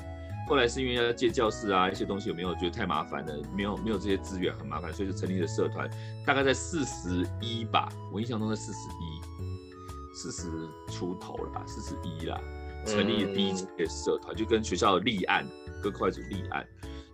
[0.49, 5.89] 后来是因为要借教室啊，一些东西有没有觉得太麻烦了，没有没有这些资源很麻烦，所以就成立了社团。
[6.27, 10.49] 大概在四十一吧，我印象中在四十一，四十
[10.91, 12.41] 出头了吧，四十一啦，
[12.87, 15.47] 成立了第一届社团，就跟学校立案，
[15.83, 16.67] 跟快速立案。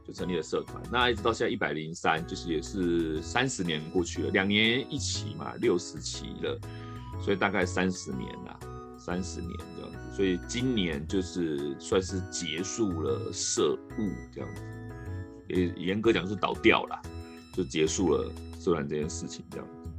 [0.06, 6.56] 就成立了社团，那一直到现在一百零三，就是也是三十年过去了，两年一期嘛，六十期了，
[7.20, 8.56] 所以大概三十年啦，
[8.96, 14.62] 三十年这样子，所以今年就是算是结束了社务这样子，
[15.48, 17.02] 也严格讲是倒掉了，
[17.52, 19.90] 就结束了社团这件事情这样子。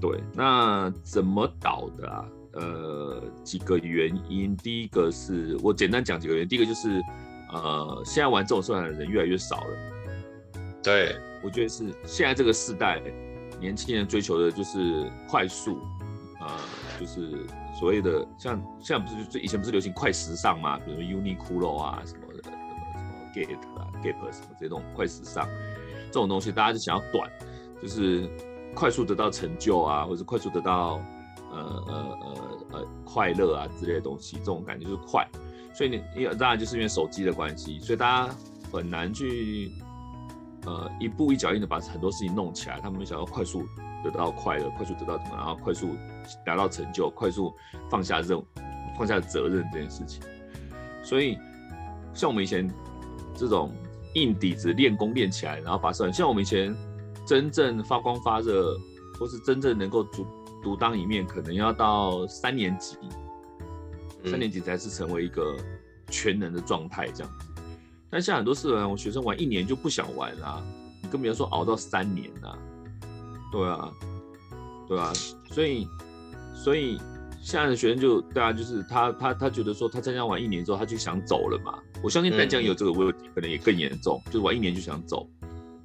[0.00, 2.24] 对，那怎么倒的啊？
[2.52, 7.02] 呃，几个原因，第一个是我简单讲几个原因，第一个就是。
[7.52, 9.76] 呃，现在玩这种社团的人越来越少了。
[10.82, 13.00] 对，我觉得是现在这个时代，
[13.60, 15.78] 年轻人追求的就是快速，
[16.40, 16.48] 呃，
[17.00, 17.46] 就是
[17.78, 22.56] 所谓的像现在不是最以前不是流行快时尚嘛，比如说 Uniqlo 啊什么的，什么
[22.94, 25.46] 什么 Gap 啊 Gap 什么这种快时尚，
[26.06, 27.30] 这种东西大家就想要短，
[27.82, 28.28] 就是
[28.74, 31.00] 快速得到成就啊，或者快速得到
[31.50, 35.26] 呃呃呃呃快乐啊之类的东西，这种感觉就是快。
[35.78, 38.34] 所以你，因当然就是因为手机的关系，所以大家
[38.72, 39.70] 很难去，
[40.66, 42.80] 呃，一步一脚印的把很多事情弄起来。
[42.80, 43.64] 他们想要快速
[44.02, 45.90] 得到快乐，快速得到什么，然后快速
[46.44, 47.54] 达到成就，快速
[47.88, 48.42] 放下任，
[48.98, 50.20] 放下责任这件事情。
[51.04, 51.38] 所以，
[52.12, 52.68] 像我们以前
[53.36, 53.72] 这种
[54.16, 56.74] 硬底子练功练起来，然后把社团，像我们以前
[57.24, 58.76] 真正发光发热，
[59.16, 60.26] 或是真正能够独
[60.60, 62.96] 独当一面，可能要到三年级。
[64.24, 65.56] 三年级才是成为一个
[66.10, 67.46] 全能的状态这样子，
[68.10, 70.62] 但像很多社团，我学生玩一年就不想玩啦，
[71.02, 72.58] 你更别说熬到三年啦。
[73.52, 73.90] 对啊，
[74.88, 75.12] 对啊，
[75.50, 75.86] 所以
[76.54, 76.98] 所以
[77.40, 81.78] 现在的学生就对啊，就是他他他觉得说他参加完一年之后他就想走了嘛。
[82.02, 85.28] 我相信南江也有这个问题，可能也更严重，就是玩一年就想走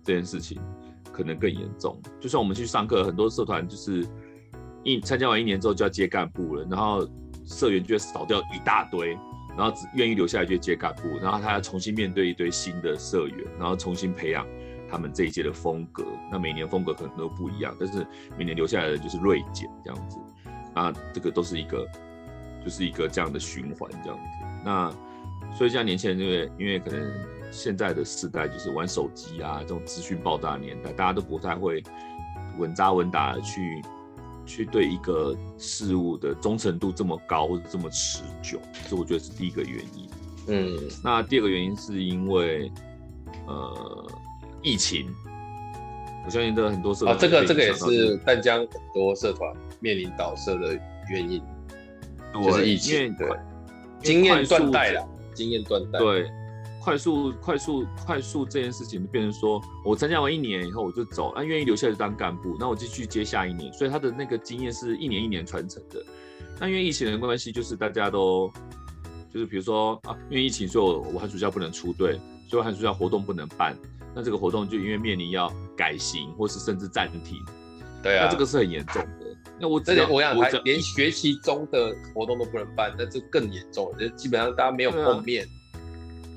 [0.04, 0.60] 这件事情
[1.12, 2.02] 可能更严重。
[2.19, 4.08] 就像我们去上课，很多社团就是
[4.84, 7.08] 一参加完一年之后就要接干部了，然后。
[7.46, 9.18] 社员就会少掉一大堆，
[9.58, 14.46] 然后只愿意留下来就接干部，然后他要重新面对一堆新的社员，然后重新培养
[14.90, 16.06] 他们这一届的风格。
[16.32, 18.06] 那每年风格可能都不一样，但是
[18.38, 20.18] 每年留下来的就是锐减这样子。
[20.74, 21.88] 那这个都是一个，
[22.64, 24.24] 就是一个这样的循环这样子。
[24.64, 24.90] 那
[25.56, 27.12] 所以现在年轻人因为因为可能
[27.52, 31.84] 现在的时代就是玩手机啊，这种资讯爆炸年代，大家都不太会
[32.58, 33.82] 稳扎稳打的去。
[34.46, 40.10] 去对一个事物的忠诚度这么高或者这么持久，这我觉得是第一个原因。
[40.48, 42.72] 嗯，那第二个原因是因为
[43.48, 44.12] 呃
[44.62, 45.08] 疫情，
[46.26, 50.74] 我相信这很多社团、哦、这个这个也是淡江很多社团面临倒社的
[51.10, 51.42] 原因，
[52.34, 53.30] 就是疫情，对，
[54.02, 56.30] 经验断代了，经验断代，对。
[56.84, 66.04] 快速、快速、快速这件事情就变成说，我参加完一年以后我就走，那、啊、愿意留下来当干部，那我继续接下一年，所以他的那个经验是一年一年传承的。
[66.60, 68.52] 那因为疫情的关系，就是大家都
[69.34, 72.19] 就是比如说啊，因为疫情，所以我我寒暑假不能出队，
[72.50, 73.78] 所以我寒暑假活动不能办，
[74.13, 77.38] 那这个活动就因为面临要改型或是甚至暂停，
[78.04, 79.38] 对啊，那这个是很严重的。
[79.58, 85.48] 那我这里我想还连学习中的活动都不能办，那这更严重了，就基本上大家没有碰面。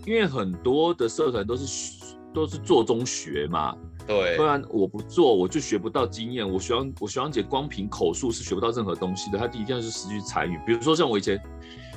[0.06, 6.48] 因为很多的社团都是都是做中学嘛，对，不然我不做我就学不到经验。
[6.48, 10.56] 我学长我学长姐光凭口述是学不到任何东西的，他一定要是实际参与。
[10.64, 11.40] 比如说像我以前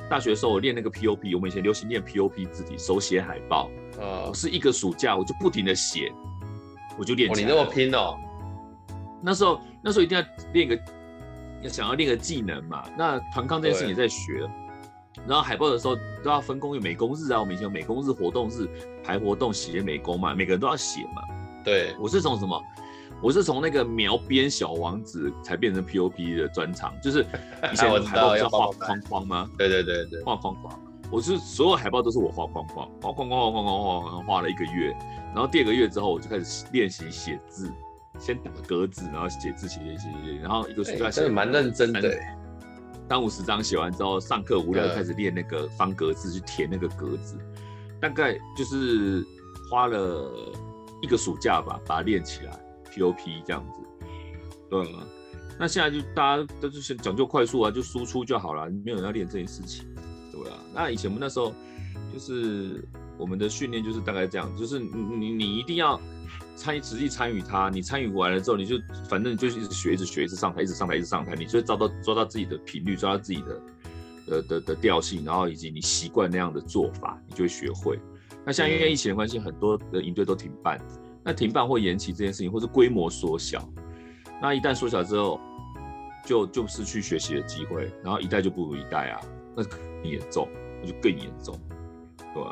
[0.09, 3.69] 大学的时候，我练那个 POP，我们以前流行练 POP 字体，手写海报，
[3.99, 6.11] 呃，我是一个暑假我就不停的写，
[6.97, 7.29] 我就练。
[7.29, 8.17] 哦，你那么拼哦？
[9.21, 10.75] 那时候那时候一定要练个，
[11.61, 12.83] 要想要练个技能嘛。
[12.97, 14.49] 那团康这件事情也在学。
[15.27, 18.67] 然后海报的时候都要分工，有美工日啊，我们以前有美工日、活动日
[19.03, 21.21] 排活动、写美工嘛，每个人都要写嘛。
[21.63, 22.61] 对，我是从什么？
[23.21, 27.25] 我是从那个描边小王子才变成 POP 的专长，就是
[27.71, 29.49] 以前 我海报不是要画框框吗？
[29.57, 30.79] 对对对对，画框框。
[31.11, 34.95] 我是所有海报都是我画框框，画框框画框框画画了一个月，
[35.33, 37.69] 然后第二个月之后我就开始练习写字，
[38.19, 42.17] 先打格子，然后写字写写写写，然后一个暑假写，真的蛮认真的。
[43.09, 47.35] 三五十张写完之后，上课无聊就开始练那个方格子，去填那个格子，
[47.99, 49.25] 大概就是
[49.69, 50.31] 花了
[51.01, 52.57] 一个暑假吧，把它练起来。
[52.91, 54.07] POP 这样子，
[54.67, 55.03] 对啊，
[55.59, 59.85] 那现在就大家都是讲究快速啊，就输出就好了，没有人要练这件事情，
[60.31, 60.57] 对啊。
[60.73, 61.53] 那以前我们那时候
[62.11, 62.83] 就是
[63.15, 66.01] 我们的训练就是大概这样，就是你你你一定要
[66.59, 68.75] 参与实际参与它，你参与完了之后，你就
[69.07, 73.61] 反正就是一直学，一直学，一直上台，一直上台，一直上台，你就抓到抓到自己的频率，抓到自己的
[74.27, 77.97] 的的的调性，然后以及你习惯那样的做法，你就会学会。
[78.45, 80.77] 那像因为疫情的关系，很多的营队都停办。
[81.23, 83.67] 那停办或延期这件事情，或是规模缩小，
[84.41, 85.39] 那一旦缩小之后，
[86.25, 89.21] 就就失去学习的机会，然后一代就不如一代啊，
[89.55, 90.47] 那更严重，
[90.81, 91.57] 那就更严重，
[92.33, 92.51] 对吧？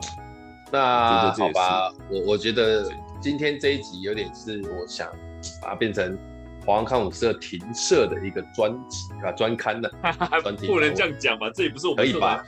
[0.70, 5.08] 那好吧，我我觉得今天这一集有点是我想
[5.62, 6.18] 把它变成
[6.66, 9.92] 华冈康辅社停社的一个专辑啊，专刊的
[10.44, 11.50] 专题，不能这样讲吧？
[11.54, 12.44] 这也不是我们可以吧？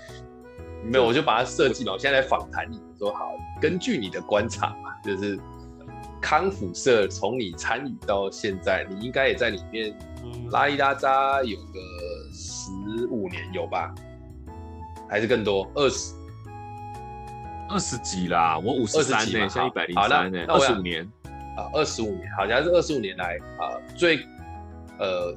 [0.84, 1.94] 没有，我就把它设计了。
[1.94, 5.40] 我现在来访谈你，说好，根据你的观察嘛，就是。
[6.22, 9.98] 康复社从你参与到现在，你应该也在里面
[10.52, 11.80] 拉一拉扎有个
[12.34, 13.96] 十五年有吧？
[15.10, 15.66] 还是更多？
[15.76, 16.14] 二十？
[17.70, 21.04] 二十几啦，我五十三呢，像一百零三呢，二十五年
[21.56, 24.18] 啊，二十五年，好像是二十五年来啊最
[24.98, 25.36] 呃，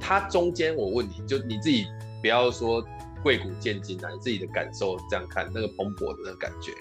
[0.00, 1.86] 它中间我问你就你自己
[2.20, 2.84] 不要说
[3.22, 6.72] 贵古见今啊，你自己的感受这样看那个蓬勃的那个感觉，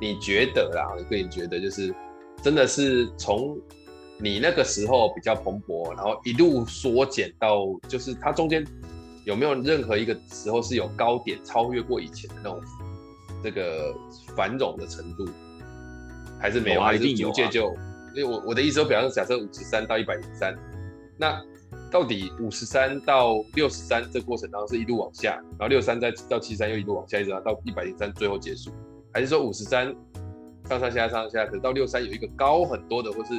[0.00, 0.94] 你觉得啦？
[0.96, 1.94] 你个人觉得就是。
[2.40, 3.58] 真的是从
[4.20, 8.64] 你那个时候比较蓬勃，然后一路缩减到，就是它中间
[9.24, 12.62] 有没有任何一个时候是有高点超越过以前的那种
[13.42, 13.94] 这个
[14.36, 15.26] 繁荣的程度，
[16.40, 16.80] 还是没有？
[16.80, 17.74] 还是逐渐就？
[18.14, 20.56] 因为我我的意思说，比方说假设五十三到一百零三，
[21.16, 21.40] 那
[21.90, 28.70] 到底五十三到六十三这过程当中是一路往下，然后六十三再到七十三又一路往下，一直到一百零三最后结束，
[29.12, 29.94] 还是说五十三？
[30.68, 33.32] 上上下下上下，可是到六三有一个高很多的，或是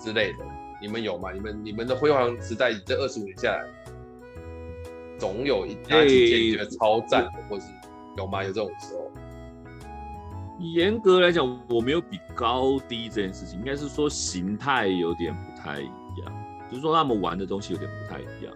[0.00, 0.44] 之类的，
[0.80, 1.32] 你们有吗？
[1.32, 3.64] 你们你们的辉煌时代这二十五年下来，
[5.18, 7.66] 总有一哪几件你觉得超赞的，或是
[8.16, 8.44] 有吗？
[8.44, 9.05] 有这种时候？
[10.58, 15.84] 严格来讲，我没有比高低这件事情，应该是说形态有点不太一
[16.24, 16.32] 样，
[16.70, 18.54] 就是说他们玩的东西有点不太一样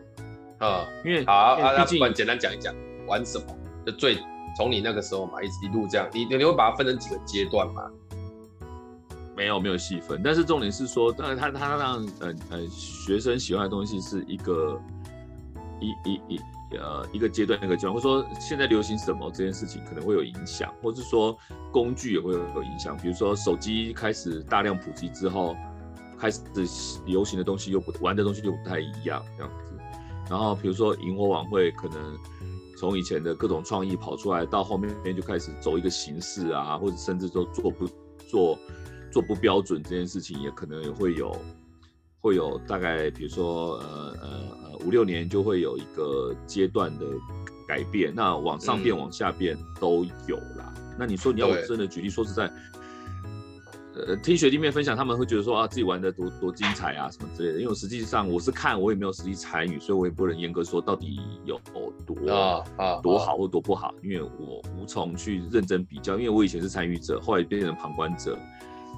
[0.59, 0.85] 啊。
[1.05, 2.75] 因为好啊，那不管简单讲一讲
[3.07, 3.45] 玩什么，
[3.87, 4.19] 就最。
[4.57, 7.89] 从你那个时候嘛，一一路这样，你你会把它分成几个阶段吗？
[9.37, 14.79] 没有没有细分，但是重点是说，当然他他让呃呃学生喜欢的东西是一个
[15.79, 16.41] 一一一
[16.73, 21.37] 呃一个阶段一个阶段，或者说现在流行什么这件事情可能会有影响，或者是说
[21.73, 25.57] 工具也会有影响，比如说手机开始大量普及之后，
[26.19, 26.41] 开始
[27.07, 29.73] 流行的东西又不玩的东西就不太一样这样子，
[30.29, 32.19] 然后比如说萤火晚会可能。
[32.79, 37.87] 从以前的各种创意跑出来，到后面就开始走一个形式啊，或者甚至说做不
[38.27, 38.59] 做
[39.13, 41.31] 做不标准这件事情，也可能也会有
[42.21, 44.29] 会有大概，比如说呃呃
[44.65, 47.05] 呃五六年就会有一个阶段的
[47.67, 50.73] 改变，那往上变往下变都有啦。
[50.77, 52.51] 嗯、那你说你要我真的举例，说实在。
[54.07, 57.59] 呃，听学弟妹分享，他们会觉得说啊，自己玩的多多精彩啊，什么之类的。
[57.59, 61.61] 因为我实际上我是看，我也没有实际参与，所以我也不能严格说到底有
[62.07, 66.17] 多啊啊多好或多不好，因为我无从去认真比较。
[66.17, 68.39] 因为我以前是参与者，后来变成旁观者，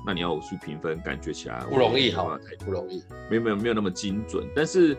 [0.07, 2.38] 那你要我去评分，感觉起来不容易，好吗？
[2.65, 4.47] 不容易，没有没有没有那么精准。
[4.55, 4.97] 但是，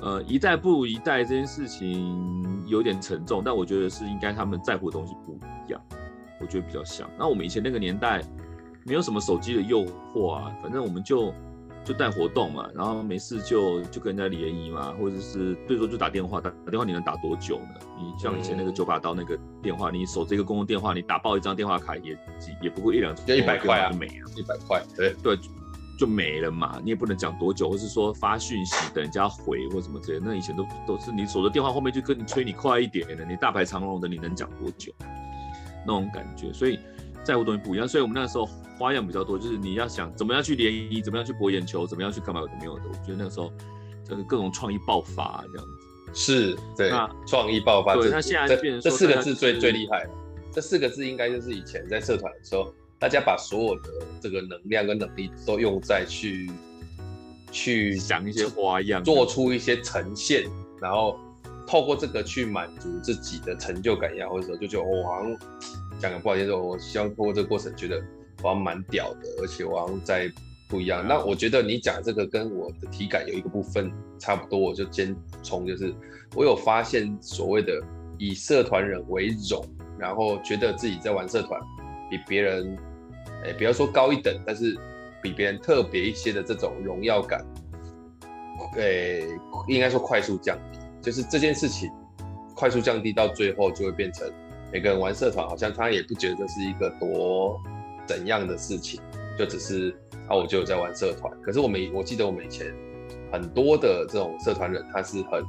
[0.00, 5.34] 呃，一代不如一代这件事情有点沉重，但我觉得是应该他们在乎的东西不
[5.66, 5.80] 一样，
[6.40, 7.08] 我觉得比较像。
[7.18, 8.22] 那我们以前那个年代。
[8.82, 11.34] 没有什么手机的诱惑啊，反正我们就
[11.84, 17.80] 就带活动嘛，然后没事就就跟人家联谊嘛，或者是最多就打电话，打打电话你能打多久呢？
[17.98, 22.16] 你像以前那个九把刀那个电话，你守这个公共电话，你打爆一张电话卡也
[22.62, 25.38] 也不过一两，就一百块啊，没啊，一百块，对对，
[25.98, 34.92] 就没了嘛，你也不能讲多久，或是说发讯息等人家回或什么之类，那以前都都是你守着电话后面就跟你催你快一点的，你大排长龙的你能讲多久？
[35.86, 36.78] 那种感觉，所以。
[37.22, 38.48] 在乎东西不一样，所以我们那个时候
[38.78, 42.84] 花样比较多，就是你要想怎么样去联谊，怎么样去博眼球，怎么样去干嘛有的没有的。
[42.88, 43.52] 我觉得那个时候
[44.08, 45.72] 就是各种创意爆发这样子。
[46.12, 46.90] 是，对，
[47.26, 47.94] 创意爆发。
[47.94, 50.10] 对，那现在变成这四个字最最厉害了。
[50.52, 53.90] 这四个字应该就是以前在社团的时候，大家把所有的
[54.20, 56.50] 这个能量跟能力都用在去
[57.52, 60.44] 去想一些花样，做出一些呈现，
[60.80, 61.16] 然后
[61.66, 65.38] 透过这个去满足自己的成就感呀，或者说就觉得哦，好像。
[66.00, 68.02] 讲个不好意思，我希望通过这个过程，觉得
[68.42, 70.32] 我好像蛮屌的，而且我好像在
[70.68, 71.06] 不一样。
[71.06, 75.94] 那我觉得你讲这个跟我的体感有一个部分差不多，我就先冲，就是
[76.34, 77.80] 我有发现所谓的
[78.18, 79.62] 以社团人为荣，
[79.98, 81.60] 然后觉得自己在玩社团
[82.08, 82.78] 比别人，
[83.44, 84.74] 哎，不要说高一等，但是
[85.22, 87.44] 比别人特别一些的这种荣耀感，
[88.76, 89.26] 诶、
[89.68, 91.90] 应该说快速降低，就是这件事情
[92.54, 94.30] 快速降低到最后就会变成
[94.72, 97.60] 每个人玩社团，好像他也不觉得这是一个多
[98.06, 99.00] 怎样的事情，
[99.38, 99.94] 就只是
[100.28, 101.32] 啊，我就在玩社团。
[101.42, 102.72] 可是我们我记得我们以前
[103.32, 105.44] 很多的这种社团人，他是很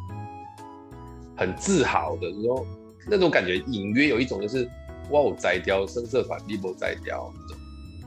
[1.38, 2.66] 很自豪的，就是说
[3.08, 4.68] 那种感觉隐约有一种就是
[5.12, 7.58] 哇，我摘掉升社团，你不摘掉那种。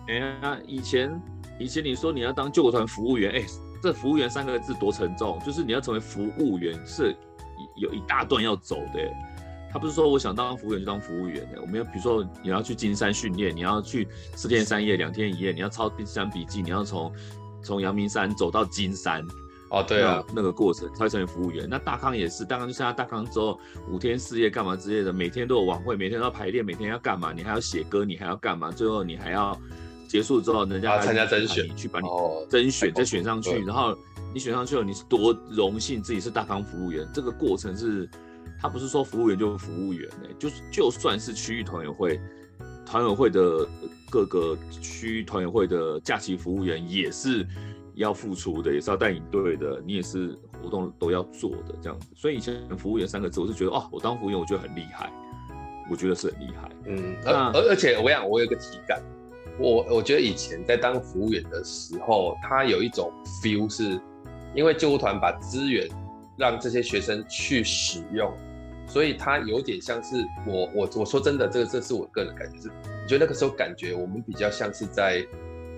[0.08, 1.22] 哎呀，以前
[1.60, 3.44] 以前你说你要当救国团服务员，哎、
[3.80, 7.14] 这服务员三个字多沉重，就是你要成为服务员是
[7.76, 9.12] 有一大段要走的。
[9.74, 14.06] 他不是说我想当服务员就当服务员的，我们要比如说你要去金山训练，你要去
[14.36, 17.12] 四天三夜两天一夜，你要抄金山笔记，你要从
[17.60, 19.26] 从阳明山走到金山，
[19.70, 21.66] 哦对啊，那个过程才成为服务员。
[21.68, 23.58] 那大康也是，大康就参加大康之后
[23.90, 27.32] 五天四夜干嘛之类的，每天都有晚会，每天都要排练，每天要干嘛？
[27.32, 28.70] 你还要写歌，你还要干嘛？
[28.70, 29.60] 最后你还要。
[30.06, 32.06] 结束之后，人家参加甄选，去把你
[32.48, 33.98] 甄选再选上去，然后
[34.32, 37.08] 你选上去了，你是多荣幸自己是大康服务员。
[37.12, 38.08] 这个过程是，
[38.64, 42.18] 他不是说服务员就是服务员呢，就是就算是区域团委会，
[42.86, 43.68] 团委会的
[44.10, 47.46] 各个区域团委会的假期服务员也是
[47.94, 52.06] 要付出的，也是要带领队的，你也是活动都要做的这样子。
[52.16, 55.12] 所以以前服务员三个字，我是觉得哦，我当服务员我觉得很厉害，
[55.90, 56.70] 我觉得是很厉害。
[56.86, 58.98] 嗯，而而而且我想我有个体感。
[59.58, 63.12] 我我觉得以前在当服务员的时候，他有一种
[63.42, 64.00] feel，是
[64.54, 65.86] 因为救护团把资源
[66.38, 68.32] 让这些学生去使用，
[68.86, 70.16] 所以他有点像是
[70.46, 75.26] 我我我说真的，这个这是我个人感觉是，我觉得那个时候感觉我们比较像是在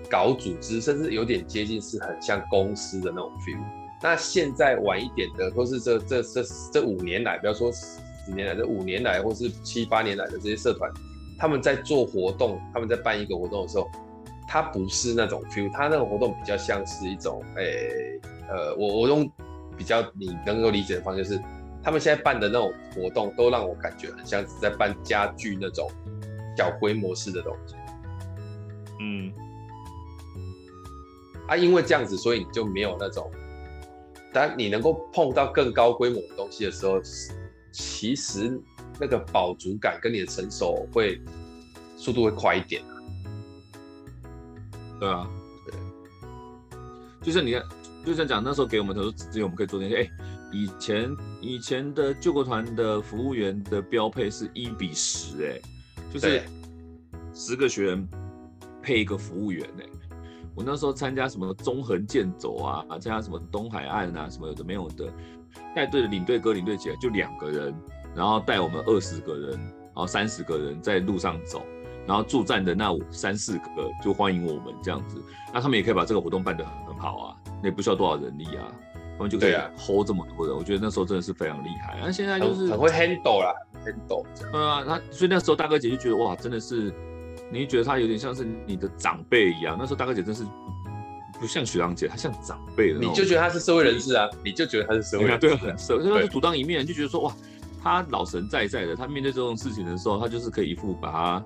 [0.09, 3.59] 搞组织，甚至有点接近是很像公司的那种 feel。
[4.01, 10.91] 那现在晚一点的，或是这这这这五年来，不要说十年来，这五年来或是七八年来的这些社团。
[11.39, 13.87] 他们在做活动，他们在办一个活动的时候，
[14.47, 19.29] 他不是那种 feel，他那种活动比较像是一种，诶、呃，我我用
[19.77, 21.41] 比较你能够理解的方式，就是
[21.87, 25.89] 他们现在办的那种活动，都让我感觉很像是在办家具那种
[26.57, 27.75] 小规模式的东西。
[28.99, 29.31] 嗯，
[31.47, 33.31] 啊，因为这样子，所以你就没有那种，
[34.33, 37.01] 当你能够碰到更高规模的东西的时候，
[37.71, 38.61] 其实。
[38.99, 41.21] 那个饱足感跟你的成熟会
[41.95, 42.81] 速度会快一点，
[44.99, 45.29] 对啊，
[45.67, 45.79] 对，
[47.21, 47.61] 就像你看，
[48.03, 50.01] 就像讲那时候给我们的资源，我们可以做那些。
[50.01, 50.09] 哎，
[50.51, 55.59] 以前以前的救国团的服务员的标配是一比十，哎，
[56.13, 56.43] 就是
[57.33, 58.07] 十个学员
[58.81, 59.85] 配一个服务员，哎，
[60.55, 65.11] 我那时候参加什么中横健走啊，参加什么东海岸啊，什么有的没有的，
[65.75, 67.73] 带队的领队哥领队姐就两个人。
[68.15, 71.61] 然后带我们二十个人，然后三十个人在路上走，
[72.07, 75.21] 然后驻站的那五三四个就欢迎我们这样子。
[75.53, 78.73] 那他们也可以把这个活动办得很好啊，那也不需要多少人力啊，
[79.17, 80.55] 他们就可以 hold 这么多人。
[80.55, 81.97] 啊、我觉得那时候真的是非常厉害。
[82.01, 83.53] 那现在就是很，很会 handle 啦
[83.85, 84.51] ，handle 这样。
[84.51, 86.93] 对啊，他所以那时候大哥姐就觉得哇，真的是，
[87.51, 89.75] 你觉得他有点像是你的长辈一样。
[89.77, 90.43] 那时候大哥姐真是
[91.39, 92.99] 不像学长姐，她像长辈的。
[92.99, 97.33] 你就觉得他是社会人士啊，你就觉得他是社会人士，对，很社，所以他是独当一面，就觉得说哇。
[97.79, 101.45] 他老神在在的，他面对这种事情的时候，他就是可以一副把他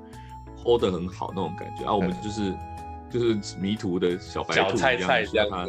[0.63, 1.85] hold 得很好那种感觉。
[1.85, 2.53] 啊，我们就是
[3.11, 5.67] 就是迷途的小白兔一样，菜菜这样他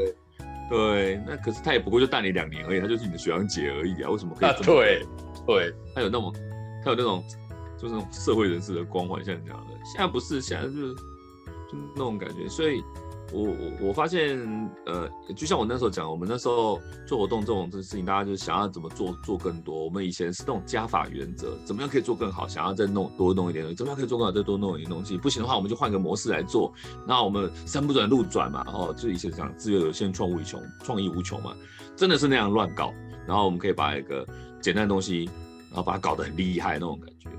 [0.72, 4.08] 对，那可是他也不过就大你两年而已，他就是你的学长姐而已啊。
[4.08, 4.64] 为什么可以这么？
[4.64, 5.06] 对
[5.46, 6.32] 对，他有那种
[6.82, 7.22] 他有那种
[7.78, 9.66] 就是那种社会人士的光环，像你讲的。
[9.84, 12.82] 现在不是，现在就是就那种感觉，所以。
[13.32, 14.38] 我我我发现，
[14.86, 19.84] 呃，就像我那时候讲，我们那时候做活动这种这事情，大家就是想要怎么做做更多。
[19.84, 25.16] 我们以前是那种加法原则，怎么样可以做更好，想要再弄多弄一点，怎么样可以做更好，再多弄一点东西。
[25.16, 26.72] 不行的话，我们就换个模式来做。
[27.06, 31.54] 那我们山不转路转嘛，然后就以前讲资源有限，创物无穷，创意无穷嘛，
[31.96, 32.92] 真的是那样乱搞。
[33.26, 34.26] 然后我们可以把一个
[34.60, 35.24] 简单的东西，
[35.70, 37.30] 然后把它搞得很厉害那种感觉。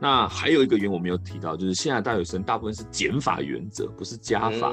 [0.00, 4.72] 那还有一个原因我没有提到，就是现在大学生大部分是减法原则，不是加法。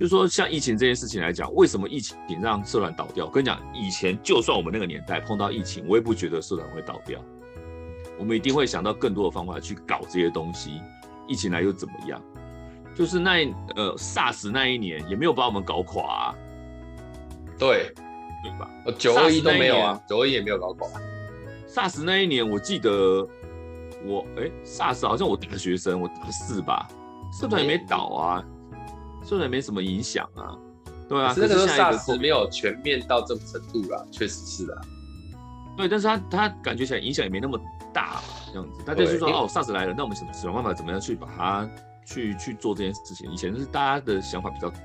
[0.00, 3.26] 是说，像疫情这件事情来讲，为什么疫情让社团倒掉？
[3.26, 7.20] 我跟你讲，以前就算我们那个年代碰到疫情，我也不觉得社团会倒掉。
[8.18, 10.80] 我们一定会想到更多的方法去搞这些东西。
[11.28, 12.20] 疫情来又怎么样？
[12.92, 16.34] 就是那呃 SARS 那一年也没有把我们搞垮啊。
[17.56, 17.92] 对，
[18.42, 18.68] 对吧？
[18.98, 20.88] 九二一都没有啊，九二一也没有搞垮。
[21.68, 23.24] SARS 那一年我记得。
[24.06, 26.88] 我哎，SARS 好像我大学生，我大四吧，
[27.32, 28.44] 社团也没倒啊，
[29.22, 30.56] 社团也没什么影响啊，
[31.08, 31.34] 对啊。
[31.36, 34.80] 那个时候 SARS 没有全面到这种程度啦，确实是的。
[35.76, 37.58] 对，但是他他感觉起来影响也没那么
[37.92, 38.20] 大，
[38.52, 38.84] 这样子。
[38.84, 41.68] 大家就说哦，SARS 来了，那我们想想办法怎么样去把它
[42.06, 43.30] 去去做这件事情。
[43.32, 44.78] 以前是大家的想法比较多，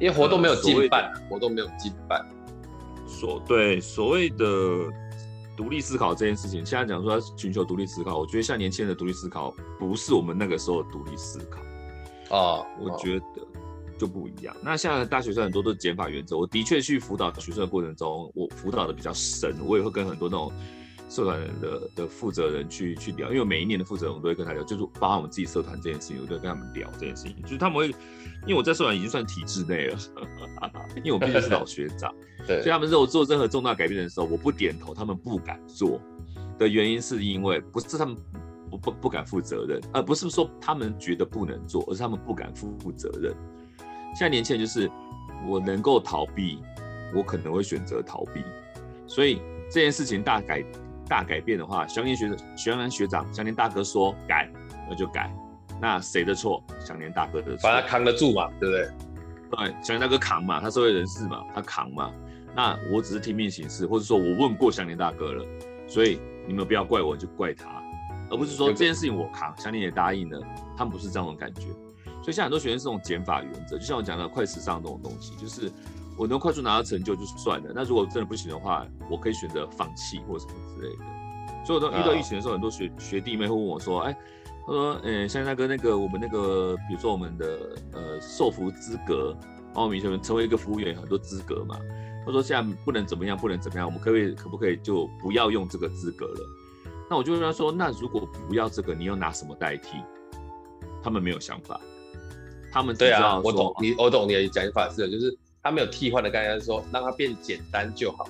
[0.00, 2.24] 因为活动没有进办，活动没有进办。
[3.06, 4.46] 所对所谓的
[5.56, 13.24] 独立思考这件事情，现在讲说要寻求独立思考，我觉得像年轻人的独立思考，不是我们那个时候的独立思考啊，我觉得
[13.98, 14.54] 就不一样。
[14.62, 20.52] 那现在大学生很多都是减法原则，我的确去辅导学生的过程中，我辅导的比较深，我也会跟很多那种。
[21.08, 27.40] 社团的的负责人去去聊，因为每一年的负责人我都会跟他聊，就是包含我们自己社团这件事情，我都会跟他们聊这件事情。
[27.42, 27.86] 就是他们会，
[28.46, 29.98] 因为我在社团已经算体制内了，
[30.96, 32.12] 因为我毕竟是老学长，
[32.46, 36.00] 对，所以他们说我做任何重大改变的时候，我不点头，他们不敢做
[36.58, 38.16] 的原因是因为不是他们
[38.68, 43.32] 不不不敢负责任，而不是说他们觉得不能做，而是他们不敢负负责任。
[44.12, 44.90] 现在年轻人就是
[45.46, 46.58] 我能够逃避，
[47.14, 48.42] 我可能会选择逃避，
[49.06, 49.40] 所以
[49.70, 50.64] 这件事情大改。
[51.06, 54.50] 大改变的话，祥年学长、祥年学长、祥年大哥说改，
[54.88, 55.32] 那就改。
[55.80, 56.62] 那谁的错？
[56.80, 57.62] 祥年大哥的错。
[57.62, 58.90] 把他扛得住嘛，对不对？
[59.50, 62.12] 对，祥年大哥扛嘛，他社会人士嘛，他扛嘛。
[62.54, 65.44] 那我只是听命行事，或者说我问过祥年大哥了，
[65.86, 67.82] 所以你们不要怪我，就怪他，
[68.30, 70.40] 而不是说这件事情我扛，祥年也答应了，
[70.76, 71.62] 他们不是这样的感觉。
[72.22, 75.70] 所以像很多学生是这种减法原则，就像我讲的快时尚这种东西，就是。
[76.16, 81.04] 我能快速拿到成就就算了，那如果真的不行的话，我可以选择放弃或什么之类的。
[81.64, 84.16] 所以我都遇到疫情的时候，很多学学弟妹会问我说：“哎，
[84.66, 87.58] 他说，呃，像那个那个我们那个，比如说我们的
[87.92, 89.36] 呃受服资格，
[89.66, 91.76] 然后我们以前成为一个服务员有很多资格嘛。
[92.24, 96.40] 他说现在不能怎么样，不能怎么样，我们可不可以可不可以就不要用这个资格了？
[97.10, 99.98] 那我就问他说：那如果不要这个，你又拿什么代替？
[101.02, 101.80] 他们没有想法，
[102.72, 105.36] 他们对啊，我懂你，我懂你的讲法是就是。
[105.66, 108.28] 他没有替换的概念，是说让它变简单就好。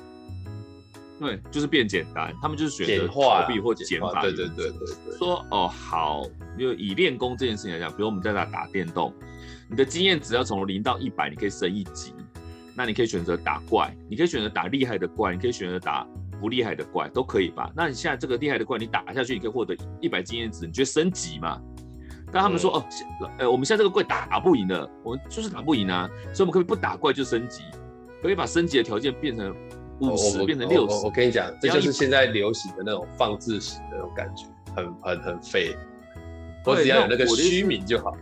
[1.19, 2.35] 对，就是变简单。
[2.43, 4.23] 他们就是选择逃避或减法。
[4.23, 5.19] 对对对对对。
[5.19, 6.23] 说哦好，
[6.59, 9.13] 就以练功这件事情来讲，比如我们在那打电动，
[9.69, 12.13] 你的经验值要从零到一百，你可以升一级。
[12.75, 16.07] 那你可以选择打怪，你可以选择打厉害的怪，你可以选择打
[16.39, 17.73] 不厉害的怪，都可以吧？
[17.75, 21.59] 那你现在这个厉害的怪，你打下去，你可以获得一百经验值，你觉得升级吗？
[22.37, 22.85] 但他们说哦，
[23.39, 27.63] 呃，我们现在这个怪打不赢了，我们就是打不赢啊，所以我们可以不打怪就升级，
[28.21, 29.57] 可以把升级的条件变成
[30.01, 31.03] 五十，变成六十。
[31.07, 35.75] 我跟你讲，这就是现在流行的那种放置型的那种感觉，很很很废。
[36.67, 38.15] 我只要有那个虚名就好。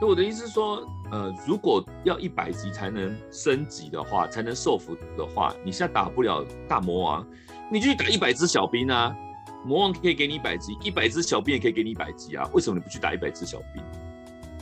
[0.00, 7.26] 对，我的意思是说，呃，如果要一百级才能升级的话，才能受服的话，你现在打不了大魔王，
[7.70, 9.14] 你就去打一百只小兵啊。
[9.68, 12.48] 魔王可以给你一百级，一百只小兵也可以给你一百级啊！
[12.54, 13.82] 为什么你不去打一百只小兵？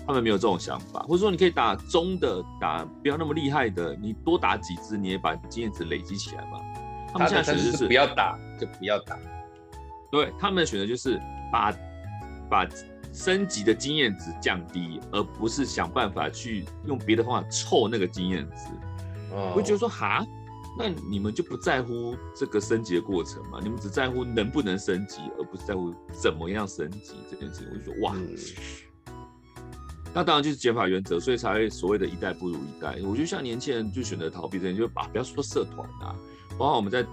[0.05, 6.59] 他们没有这种想法，或者说你可以打中的，打不要那么厉害的，你多打几只，你也把经验值累积起来嘛。
[7.13, 9.17] 他们现在选择是不要打就不要打，
[10.11, 11.21] 对，他们的选择就是
[11.53, 11.73] 把
[12.51, 12.67] 把
[13.13, 18.67] 升级的经验值降低，而不是想办法去用别的方法凑那个经验值。
[19.31, 20.27] 我会觉得说哈。
[20.79, 23.59] 那你们就不在乎这个升级的过程嘛？
[23.63, 27.69] 你们只在乎能不能升级，而不是在乎怎么样升级这件事情。
[27.73, 28.15] 我就说哇，
[30.13, 32.99] 那当然就是减法原则，所以才会所谓的一代不如一代。
[33.05, 36.15] 我觉得像年轻人就选择逃避这件事，就把不要说社团啊，
[36.59, 37.07] 包括我们在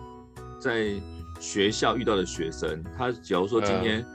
[0.59, 1.01] 在
[1.39, 4.05] 学校遇到的学生，他假如说今天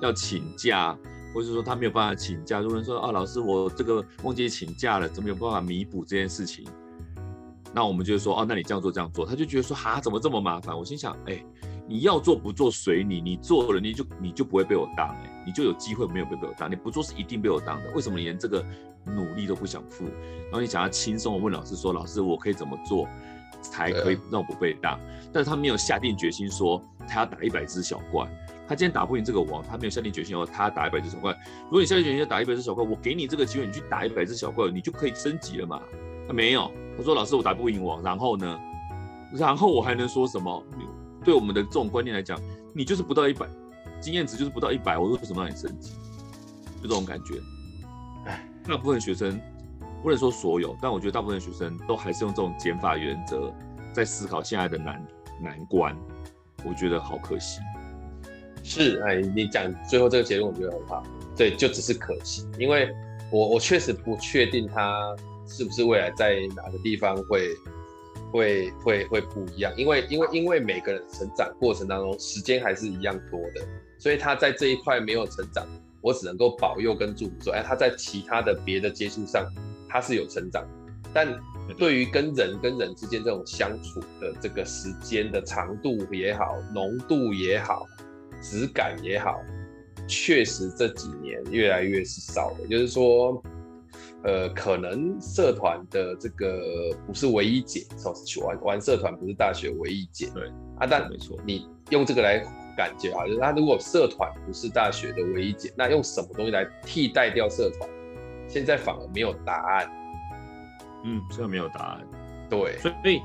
[0.00, 0.96] 要请假，
[1.34, 6.64] 或者说他没有办法请假，如果说啊老师我这个忘记请假了，怎么有办法弥补这件事情？
[7.74, 10.76] 那我们就说哦，那你这样做这样做，他就觉得说哈，怎么这么麻烦？
[10.76, 11.42] 我心想，哎，
[11.88, 17.90] 你要做不做随你，你做了你就你就不会被我当，哎，你就有机会没有被被我当，你不做是一定被我当的。
[17.94, 18.62] 为什么你连这个
[19.06, 20.04] 努力都不想付？
[20.04, 23.08] 然后你想要轻松的问老师说，老师我可以怎么做
[23.62, 25.00] 才可以让我不被当？
[25.32, 28.28] 但是他没有下定决心说他要打一百只小怪，
[28.68, 31.32] 他今天打不赢这个王，他没有下定决心哦他要打一百只小怪。
[31.64, 35.80] 如果你下定决心要打一百只小怪，我给你这个机会，你去打一百只小怪，你就可以升级了嘛？
[36.28, 36.70] 他没有。
[36.96, 38.60] 他说：“老师，我打不赢我，然后呢？
[39.34, 40.62] 然后我还能说什么？
[41.24, 42.38] 对我们的这种观念来讲，
[42.74, 43.46] 你就是不到一百
[44.00, 45.92] 经验值，就是不到一百，我为什么让你升级？
[46.82, 47.40] 就这种感觉。
[48.26, 49.40] 哎，大部分学生
[50.02, 53.52] 不能说所有，但我觉得大部分学生都还是用这种减法原则
[53.92, 55.06] 在思考现在的难
[55.40, 55.96] 难关。
[56.64, 57.60] 我觉得好可惜。
[58.62, 61.02] 是，哎，你讲最后这个结论，我觉得很好。
[61.36, 62.94] 对，就只是可惜，因为
[63.30, 65.16] 我我确实不确定他。”
[65.46, 67.54] 是不是未来在哪个地方会
[68.30, 69.72] 会会会不一样？
[69.76, 73.66] 因为因为因为每个人成长过程当中时间还是一样多的，
[73.98, 75.66] 所以他在这一块没有成长，
[76.00, 79.46] 我只能够保佑跟祝福说，哎，他在其他的别的接触上
[79.88, 80.66] 他是有成长，
[81.12, 81.28] 但
[81.76, 87.86] 对于跟人跟人之间这种相处的这个时间的长度也好，浓度也好，
[88.40, 89.42] 质感也好，
[90.08, 93.42] 确实这几年越来越是少了，就是说。
[94.24, 96.60] 呃，可能社团的这个
[97.06, 97.84] 不是唯一解，
[98.44, 100.30] 玩玩社团不是大学唯一解。
[100.34, 102.38] 对啊，但没错，你用这个来
[102.76, 107.88] 感觉啊，就是他如果社团不是大学的唯一解，那用什么东西来替代掉社团？
[108.48, 109.90] 现在反而没有答案。
[111.04, 112.00] 嗯，这个没有答案。
[112.48, 113.20] 对，所以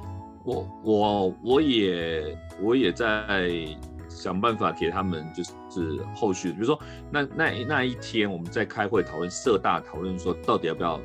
[0.46, 3.40] 我我我也我也在
[4.18, 6.78] 想办法给他们，就是后续，比如说
[7.12, 11.00] 那那那一天我们在开会讨论社大，讨论说到底要不要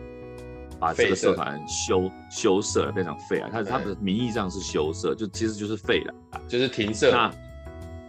[0.81, 6.15] 把这个社团休休社，变成废啊，他他的名义上是修社，就其实就是废了，
[6.49, 7.13] 就是停社。
[7.13, 7.33] 那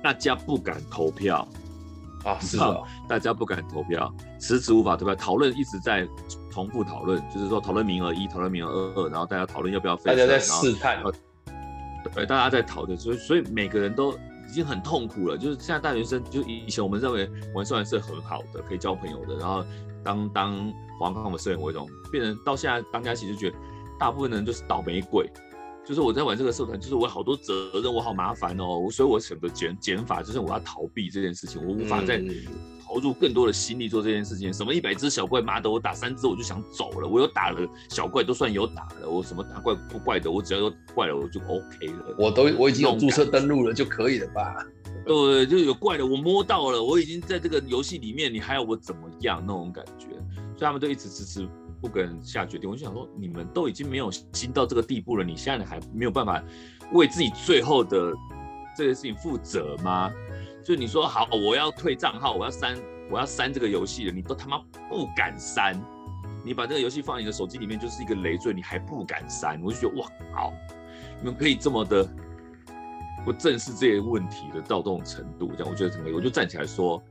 [0.01, 1.47] 大家不敢投票
[2.24, 6.08] 啊，是的，大家不敢投票，迟迟无法投票，讨论一直在。
[6.54, 10.12] 重复讨论，就是说讨论名额一，讨论名额二二，然后大家讨论要不要废。
[10.12, 11.01] 大家在试探，
[12.14, 14.12] 对，大家在讨论，所以所以每个人都
[14.48, 15.38] 已经很痛苦了。
[15.38, 19.66] 就是现在大学生，就以前我们认为玩社团是很好的，可以交朋友的，然后
[20.04, 23.58] 当当黄康的社员为荣，变成到现在当家其实觉得
[24.00, 25.30] 大部分人就是倒霉鬼，
[25.86, 32.22] 就是我在玩这个社团，就是我好多责任，我好麻烦哦，所以我选择减减法，就是我要逃避这件事情，我无法再。
[32.94, 37.08] 嗯投入更多的心力做这件事情，什么一百只小怪，妈的，我打三只我就想走了。
[37.08, 42.16] 我有打了小怪都算有打了，我什么打怪不怪的，我只要有怪了我就 OK 了。
[42.20, 44.64] 我都我已经有注册登录了就可以了吧？
[45.06, 50.10] 对，就有怪的我摸到了，我已经在这个游戏里面，你还要我怎么样那种感觉？
[50.56, 51.50] 所以他们都一直迟迟
[51.82, 52.70] 不肯下决定。
[52.70, 56.41] 我就想说，你们都已经没有心到这个地步了，你现在还没有办法
[56.91, 58.14] 为自己最后的
[58.78, 60.12] 这件事情负责吗？
[60.64, 62.78] 就你说好，我要退账号，我要删，
[63.11, 64.57] 我要删这个游戏了，你都他妈
[64.89, 65.78] 不敢删，
[66.43, 70.53] 你把这个游戏放你的手机里面就是一个累赘，你还不敢删，我就觉得哇，好，
[71.20, 72.07] 你们可以这么的
[73.26, 77.03] 不正视这些问题的到这种程度，这样我觉得怎么，我就站起来说，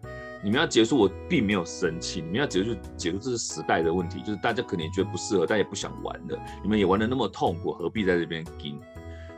[0.42, 8.80] 你们要结束，我并没有生气，你们要结束就结束，这是时代的问题，就是大家可能也觉得不适合，但也不想玩了，你们也玩的那么痛苦，何必在这边跟？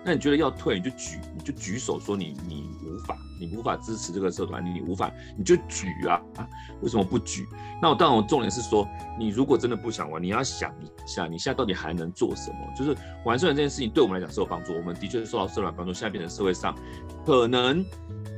[0.05, 6.47] 那你觉得要退，你就举，你就举手说你你无法，你无法支持这个社团，你无法，你就举啊啊！
[6.83, 7.47] 为什么不举？
[7.81, 8.87] 那我当然，我重点是说，
[9.19, 12.59] 你如果真的不想玩，你要想一下，你现在到底还能做什么？
[12.77, 12.95] 就是
[13.25, 16.77] 玩社团这件事情对我们来讲是有帮助，我们的确是受到社团帮助，现在变成社会上
[17.25, 17.83] 可能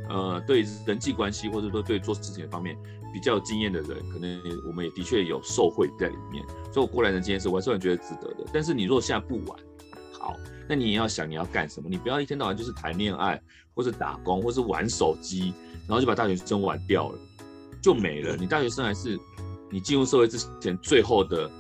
[0.09, 2.77] 呃对人际关系或者说对做事情的方面
[3.13, 6.45] 比较有经验的人，可能我们也的确有受惠在里面。
[6.73, 8.49] 所以我过来人经验是玩社团觉得值得的。
[8.53, 9.59] 但是你如果现在不玩，
[10.21, 10.33] 好。
[10.69, 13.41] 那你也要想你要干什么，你不要一天到晚就是谈恋爱，
[13.73, 15.55] 或是打工，或是玩手机，
[15.87, 17.19] 然后就把大学生玩掉了，
[17.81, 18.37] 就没了。
[18.37, 19.17] 你大学生还是
[19.71, 21.51] 你进入社会之前最后的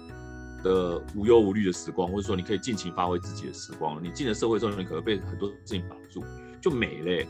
[0.64, 4.02] 的无忧无虑的时光，或者说你可以尽情发挥自己的时光。
[4.02, 6.24] 你进了社会之后，你可能被很多事情绑住，
[6.60, 7.26] 就没了。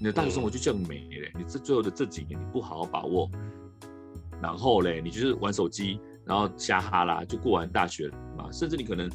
[0.00, 1.30] 你的大学生活就这样没了。
[1.38, 3.30] 你这最后的这几年你不好好把握，
[4.40, 9.08] 然后嘞，你就是玩手机，然后瞎哈啦就过完大学了嘛，甚至你可能。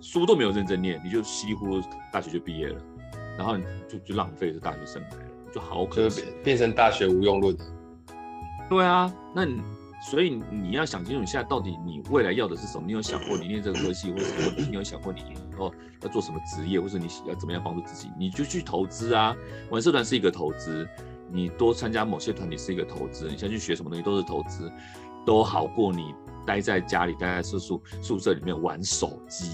[0.00, 2.80] 书都没有认真念，你就稀里糊涂大学就毕业了，
[3.36, 5.22] 然后你就就浪费这大学生涯了，
[5.52, 7.56] 就好可惜，变成大学无用论。
[8.68, 9.60] 对啊，那你
[10.10, 12.84] 所以你要想清楚，你现在到底你未来要的是什么？
[12.86, 14.24] 你有想过你念这个科系，或者
[14.56, 15.72] 你有想过你以后
[16.02, 18.10] 要做什么职业，或者你要怎么样帮助自己？
[18.18, 19.36] 你就去投资啊！
[19.70, 20.88] 玩社团是一个投资，
[21.30, 24.72] 你多参加某些团体是一个投资，你想去学什么东西都是投资，
[25.26, 26.14] 都好过你
[26.46, 29.50] 待在家里，待在宿宿宿舍里面玩手机。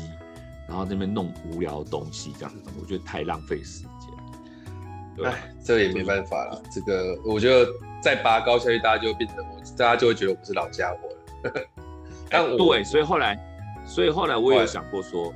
[0.68, 5.24] 然后这边弄无聊的东西，这样子，我觉得太浪费时间。
[5.24, 6.62] 哎，这也没办法了。
[6.70, 7.70] 这个我觉得
[8.02, 11.08] 再拔高下去，大家就变成我，大家就会觉得我不是老家伙
[11.48, 11.66] 了。
[12.28, 13.38] 但我对，所以后来，
[13.86, 15.32] 所以后来我也有想过说，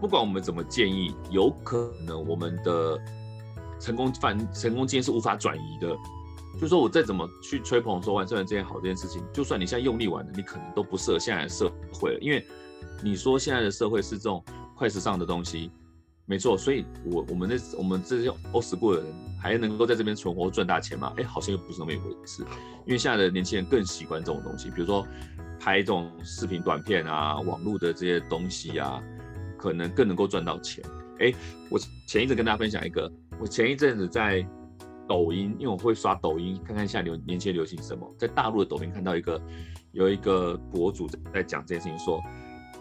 [0.00, 2.96] 不管我们怎么建议，有可能我们的
[3.80, 5.88] 成功反成功经验是无法转移的。
[6.54, 12.46] 就是说我再怎么去吹捧说玩社团这件好这件事情，就算你现在用力玩了，你可能都不适合现在的社会了，因为。
[13.02, 14.42] 你说现在的社会是这种
[14.76, 15.70] 快时尚的东西，
[16.24, 21.12] 没错，所以我我们那我们这些 old school 的人还能够在这边存活赚大钱吗？
[21.16, 22.42] 哎，好像又不是那么一回事，
[22.86, 25.06] 因为现在的年轻人更喜欢这种东西，比如说
[25.58, 29.02] 拍这种视频短片啊，网络的这些东西啊，
[29.58, 30.84] 可能更能够赚到钱。
[31.18, 31.34] 哎，
[31.68, 34.46] 我前一阵跟大家分享一个，我前一阵子在
[35.08, 39.40] 抖音，因为我会刷抖音，看看现在流年轻人流行什么，在大陆的抖音看到一个
[39.90, 42.22] 有一个博主在讲这件事情，说。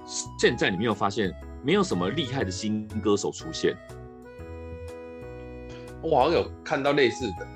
[0.05, 1.33] 现在你没有发现，
[1.63, 3.75] 没有什么厉害的新歌手出现。
[6.01, 7.47] 我好像有看到类似的，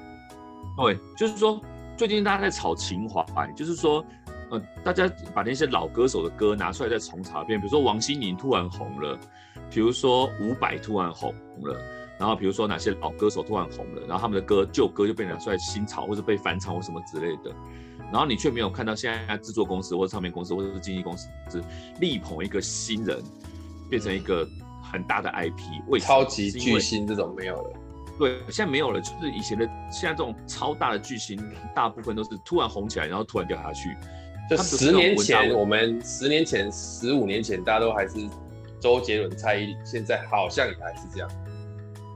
[0.78, 1.60] 对，就是说
[1.98, 4.06] 最近大家在炒情怀，就是说，
[4.52, 9.20] 呃，大家把那些老歌手的歌拿出来再重炒一遍，比如说王心凌突然红了，
[9.72, 11.34] 比如说伍佰突然红
[11.64, 11.76] 了，
[12.20, 17.52] 然后比如说哪些老歌手突然红了，然后他们的歌旧歌就被拿出来新炒，或者被翻唱或什么之类的。
[18.12, 21.64] 然后你却没有看到现在制作公司或者唱片公司或者是经纪公司是
[22.00, 23.22] 力捧一个新人，
[23.90, 24.48] 变成一个
[24.92, 27.74] 很大的 IP，为超级巨星这种没有了。
[28.18, 31.38] 对，现在没有了，就是以前的现在这种超大的巨星，
[31.76, 33.96] 大部分都是突然红起来，然后突然掉下去。
[34.50, 38.14] 就十年前，我们十年前、十五年前，大家都还是
[38.80, 41.30] 周杰伦、蔡依林，现在好像也还是这样。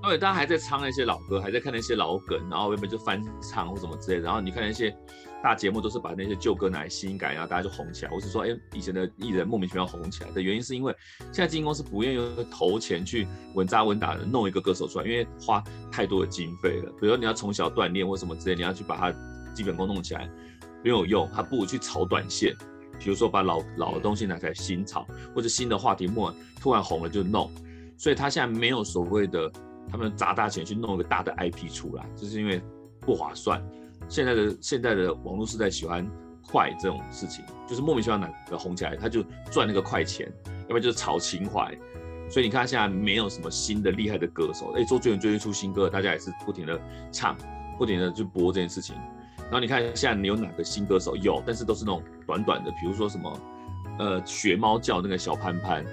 [0.03, 4.23] 对，大家还在唱那些老歌，还在看那些老梗，然后原本就翻唱或什么之类的。
[4.23, 4.95] 然后你看那些
[5.41, 8.11] 大节目，都是把那些旧歌拿来新改，然后大家就红起来。
[8.11, 16.91] 我是说，哎，以前的艺人莫名其妙红起来的原因，是因为现在经纪公司不愿意投钱去稳扎稳打的弄一个歌手出来，因为花太多的经费了。
[16.91, 19.13] 比如说你要从小锻炼或什么之类，你要去把他
[19.53, 20.29] 基本功弄起来，
[20.83, 22.55] 没有用，他不如去炒短线。
[22.99, 27.49] 比如说把老老的东西拿出来新炒，或者新的话题末突然红了就弄。
[27.97, 29.51] 所以他现在没有所谓的。
[29.91, 32.61] 他们砸大钱去弄一个大的 IP 出来，就是因为
[32.99, 33.59] 不划算。
[34.09, 36.05] 现在的现在的网络时代喜欢
[36.45, 41.71] 快这种事情，就是莫名其妙哪个红起来，他就赚那个快钱，要不然就是炒情怀。
[42.29, 46.79] 所以你看现在没有什么新的厉害的歌手，哎，周杰伦最近出新歌，大家也是不停的
[47.11, 47.35] 唱，
[47.77, 48.95] 不停的去播这件事情。
[49.37, 51.15] 然后你看现在你有哪个新歌手？
[51.15, 53.39] 有，但是都是那种短短的，比如说什么，
[53.97, 55.83] 呃，学猫叫那个小潘潘。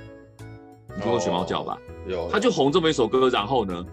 [0.94, 1.78] 你听过学猫叫吧？
[2.06, 3.84] 有，他就红这么一首歌，然后呢？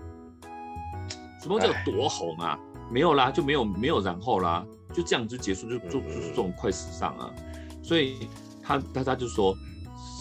[1.42, 2.60] 学猫叫有多红啊？
[2.94, 4.64] 没有啦，就没有没有然后啦，
[4.94, 7.34] 就这样就结束，就就就是这种快时尚啊。
[7.82, 8.30] 所以
[8.62, 9.56] 他他他就说，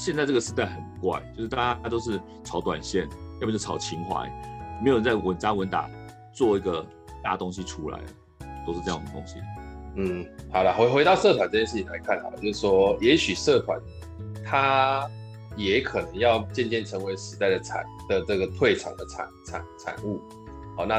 [0.01, 3.07] 现在这个时代很怪，就是大家都是炒短线，
[3.41, 4.27] 要不就炒情怀，
[4.83, 5.89] 没有人在稳扎稳打
[6.35, 6.85] 做一个
[7.23, 8.01] 大东西出来，
[8.67, 9.37] 都是这样的东西。
[9.97, 13.79] 嗯，好了，回回到社团这件事情来看好了，就是说，也许社团
[14.45, 15.07] 它。
[15.55, 20.19] 也可能要渐渐成为时代的产的这个退场的产产产物。
[20.75, 20.99] 好，那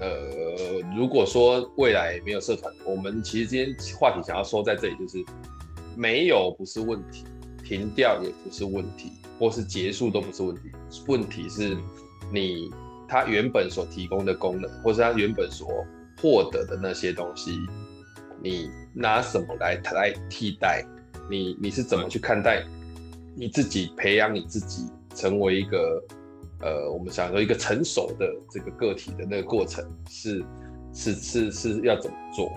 [0.00, 5.24] 呃，如果说未来没有社团，我们其实今天话题想要说在这里，就是
[5.96, 7.24] 没有不是问题，
[7.64, 10.62] 停掉也不是问题，或是结束都不是问题。
[11.06, 11.76] 问题是
[12.32, 12.70] 你
[13.08, 15.84] 它原本所提供的功能，或是它原本所
[16.20, 17.58] 获得的那些东西，
[18.42, 20.84] 你拿什么来来替代？
[21.30, 22.64] 你你是怎么去看待？
[23.34, 26.02] 你自己培养你自己，成为一个，
[26.60, 30.44] 呃，我们想说一个成熟的这个个体的那个过程是，
[30.92, 32.52] 是是是是要怎么做？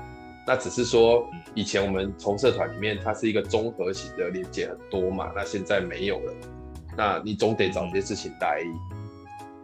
[0.48, 1.24] 那只是说，
[1.54, 6.34] 以前我们从社团里面，它是一个综合型的连接很多嘛，那现在没有了，
[6.98, 8.64] 那你总得找些事情来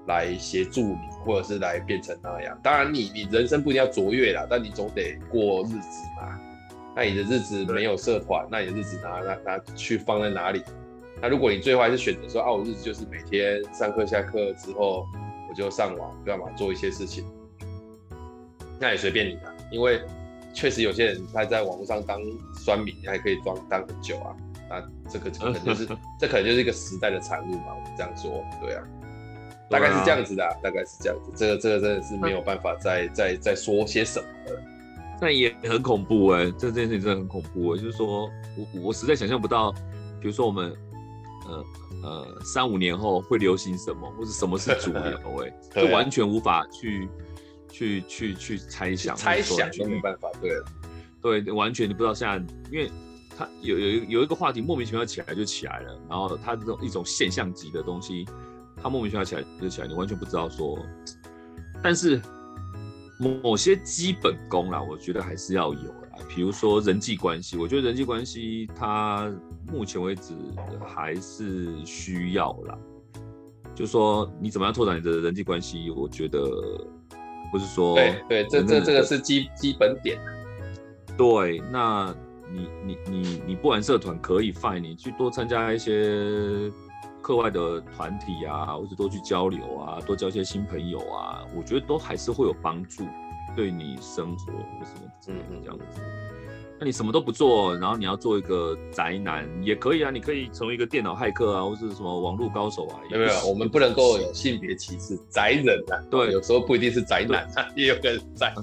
[0.05, 2.57] 来协助你，或者是来变成那样。
[2.61, 6.39] 当然你，你你人生不一定要卓越啦，但你总得过日子嘛。
[6.95, 10.63] 那你的日子没有社团，那你的日子拿拿拿去放在哪里？
[11.19, 15.03] 那如果你最后还是选择说，啊，我日子就是每天上课下课之后，
[15.49, 17.25] 我就上网干嘛做一些事情，
[18.79, 19.99] 那也随便你的，因为
[20.53, 22.21] 确实有些人他在网络上当
[22.53, 24.35] 酸民还可以装当很久啊，
[24.69, 25.87] 那这个可能就是
[26.21, 28.83] 这可能就是一个时代的产物嘛，我们这样说，对啊，
[29.71, 34.61] 大概是这样子的，啊，大概是这样子，这个这个真的是没有办法再再再说些什么了，
[35.19, 39.71] 那也很恐怖哎，这这件事情真的很恐怖，就是说我我实在想象不到，
[40.21, 40.71] 比如说我们。
[41.47, 41.65] 呃
[42.03, 45.01] 呃，三五年后会流行什么，或者什么是主流？
[45.43, 47.09] 哎，就完全无法去
[47.71, 50.29] 去去去猜想，猜想都没办法。
[50.41, 50.65] 对了，
[51.21, 52.91] 对，完全你不知道现在，因为
[53.37, 58.25] 它有有有一个话题莫名其妙起来就起来了，然后它这种一种现象级的东西，
[58.81, 60.77] 它莫名其妙起来就起来，你完全不知道说，
[61.81, 62.21] 但是
[63.19, 69.31] 某些基本功啦，我觉得还是要有啦，比如说人际关系，我觉得人际关系它。
[69.69, 70.33] 目前为止
[70.87, 72.77] 还是需要啦，
[73.75, 76.39] 就说你怎么样拓展你的人际关系，我觉得
[77.51, 80.17] 不是说对对，这这这个是基基本点。
[81.17, 82.15] 对，那
[82.49, 86.71] 你你你你不玩社团可以 fine，你去多参加一些
[87.21, 93.03] 课外的团体啊，或者多去交流啊，多交一些新朋友啊，我觉得都还是会有帮助，
[93.57, 95.83] 对你生活或什么之类的这样子。
[96.79, 102.99] 那你什么都不做，然后你要做一个宅男也可以啊，你可以成为一个电脑骇客啊，或是什么网络高手啊。
[103.09, 103.49] 有没有？
[103.49, 105.97] 我们不能够有性别歧视，宅人啊。
[106.11, 108.53] 对，有时候不一定是宅男啊，也有个宅。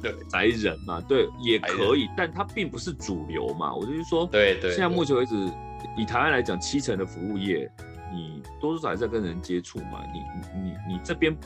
[0.00, 3.74] 对，宅人嘛，对，也可以，但它并不是主流嘛。
[3.74, 4.70] 我就是说，对对。
[4.70, 5.34] 现在目前为止，
[5.98, 7.70] 以台湾来讲，七成的服务业，
[8.10, 10.02] 你多数还是在跟人接触嘛。
[10.14, 10.20] 你
[10.60, 11.36] 你你你这边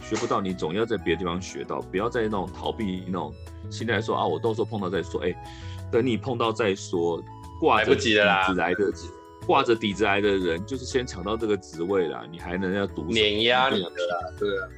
[0.00, 3.32] 学不到，你总要在别的地方学到，不要再那种逃避那种。
[3.70, 5.22] 心态说啊，我到时候碰到再说。
[5.22, 5.36] 哎、欸，
[5.90, 7.22] 等你碰到再说，
[7.58, 8.92] 挂着底子来的，
[9.46, 12.26] 挂着底子来的人，就是先抢到这个职位了。
[12.30, 14.34] 你还能要读碾压你的啦？
[14.38, 14.68] 对啊，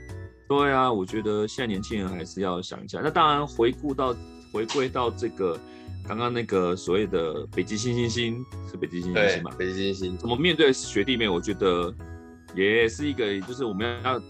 [0.47, 0.93] 对啊。
[0.93, 3.01] 我觉得现在年轻人还是要想一下。
[3.03, 4.15] 那当然，回顾到
[4.53, 5.59] 回归到这个
[6.07, 9.51] 刚刚那个所谓的北极星星星是北极星星星嘛？
[9.59, 11.29] 北极星星怎么面对学弟妹？
[11.29, 11.93] 我觉得
[12.55, 14.21] 也是一个，就是我们要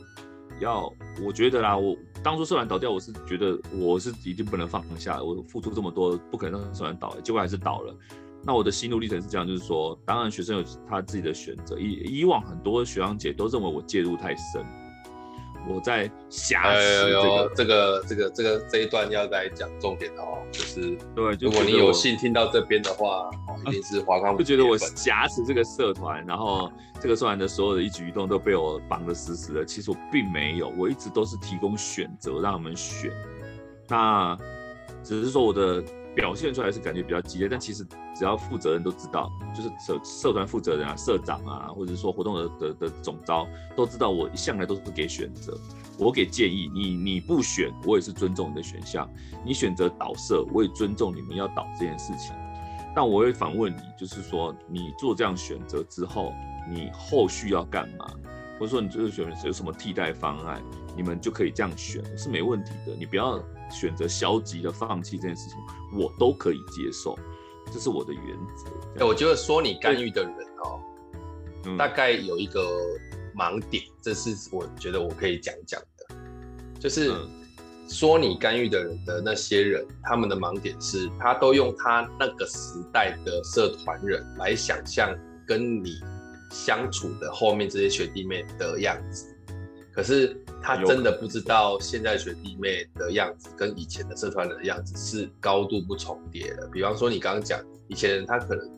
[0.60, 0.92] 要，
[1.24, 7.94] 我觉得啦，我当初社团倒掉，我是觉得我是一定不能放下，我付出这么多，不可能让社团倒，结果还是倒了。
[8.46, 11.78] 那我的心路历程是这样，就是说，当然学生有他自己的选择。
[11.78, 14.64] 以以往很多学长姐都认为我介入太深，
[15.68, 23.30] 我在挟持这个这个这个这个这一段要来讲重点的哦，就是对，如果你有幸听到这边的话，
[23.66, 24.36] 一定是华康。
[24.36, 29.64] 就觉得我挟持这个社团，然后这个社团的所有的一举一动都被我绑得死死的。
[29.64, 33.10] 其实我并没有，我一直都是提供选择让他们选。
[33.88, 34.36] 那
[35.02, 35.82] 只是说我的。
[36.14, 37.84] 表现出来是感觉比较激烈，但其实
[38.14, 43.46] 只要负责人都知道，就是社社团负责人啊、社长啊，或者说活动的的的总招
[43.76, 45.58] 都知道，我一向来都是给选择，
[45.98, 49.08] 我给建议，你你不选，我也是尊重你的选项，
[49.44, 52.32] 你选择倒社，我也尊重你们要倒这件事情，
[52.94, 56.32] 但我会反问你，就是说你做这样选择之后，
[56.70, 58.06] 你后续要干嘛？
[58.58, 60.62] 或者说你这个选有什么替代方案，
[60.96, 63.42] 你们就可以这样选，是没问题的，你不要。
[63.70, 65.58] 选择消极的放弃这件事情，
[65.98, 67.18] 我都可以接受，
[67.72, 69.00] 这是我的原则。
[69.00, 70.32] 哎，我觉得说你干预的人
[70.64, 70.80] 哦，
[71.66, 72.62] 嗯、大概有一个
[73.34, 76.16] 盲点，这是我觉得我可以讲讲的，
[76.78, 77.12] 就是
[77.88, 85.12] 说你干预的人的那些人，他们的盲点是，他都用他那个时代的社团人来想象
[85.46, 85.98] 跟你
[86.50, 89.33] 相处的后面这些学弟妹的样子。
[89.94, 96.68] 可是他真的不知道现在学弟妹的样子跟以前的社团人的样子是高度不重叠的。
[96.72, 98.70] 比方说你刚刚讲以前人他可能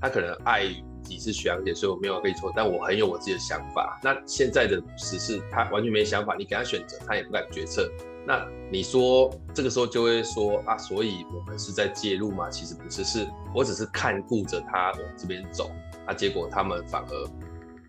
[0.00, 3.98] 他可能碍于你是学长姐，所以我没有跟你说，但我很有我自己的想法。
[4.04, 7.90] 那现在的只是他完全没想法，你给他选择他也不敢决策。
[8.26, 12.50] 那你说这个时候就会说啊，所以我们是在介入吗？
[12.50, 15.70] 其实不是，是我只是看顾着他往这边走，
[16.06, 17.30] 啊，结果他们反而。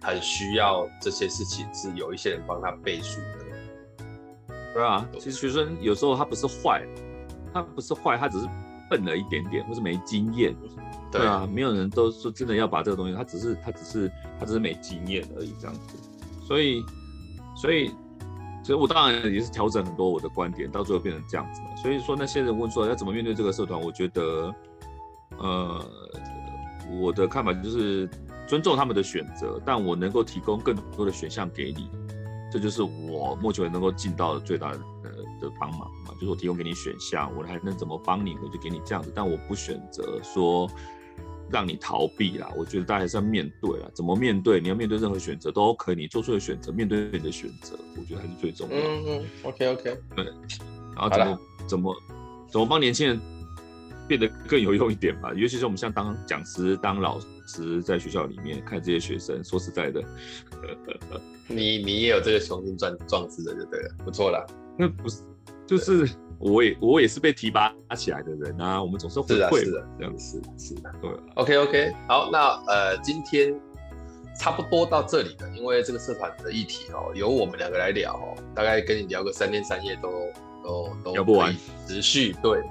[0.01, 3.45] 很需要这些事情，是有一些人帮他背书的。
[4.73, 6.81] 对啊，其实学生有时候他不是坏，
[7.53, 8.47] 他不是坏，他只是
[8.89, 10.55] 笨了一点点，或是没经验。
[11.11, 15.97] 对啊，没有人都说真的要把这个东西，他只是他只是他只是没经验而已这样子。
[16.47, 16.81] 所以
[17.55, 17.91] 所以
[18.63, 21.61] 所以我当然也是调整很多我的观点，到最后变成这样子。
[21.81, 24.55] 所以说那些人问说要怎么面对这个社团，我觉得
[25.37, 25.85] 呃
[27.01, 28.09] 我的看法就是。
[28.51, 31.89] 尊重他们的选择，但我能够提供更多的选项给你，
[32.51, 34.77] 这就是我目前能够尽到的最大的
[35.39, 36.13] 的帮忙嘛。
[36.15, 39.09] 就是我提供给你选项，我还能怎么帮你，我就给你这样子。
[39.15, 40.69] 但我不选择说
[41.49, 43.89] 让你逃避啦，我觉得大家还是要面对啦。
[43.95, 44.59] 怎么面对？
[44.59, 48.83] 你要面对任何选择都可以你做出的选择，面对你的选择，我觉得还是最重要的。
[48.83, 50.25] 嗯嗯，OK OK，对。
[50.93, 51.39] 然后怎么
[51.69, 51.95] 怎么
[52.51, 53.17] 怎么帮年轻人
[54.11, 55.31] 变得更有用一点吧？
[55.33, 57.27] 尤其是我们像当讲师、当老师。
[57.85, 60.01] 在学校里面看这些学生，说实在的，
[61.47, 64.45] 你你也有这个雄心壮壮志的，就对了，不错啦。
[64.77, 65.21] 那不是，
[65.67, 66.09] 就是
[66.39, 68.81] 我也我也是被提拔起来的人啊。
[68.81, 71.11] 我们总是会会的，这样子是是的，对。
[71.35, 73.53] OK OK，好，那呃今天
[74.39, 80.09] 差不多到这里了，因为这个社团的议题哦，由我们两个来聊哦，大概跟你聊个三天三夜都
[80.63, 81.53] 都都聊不完，
[81.85, 82.61] 持续对。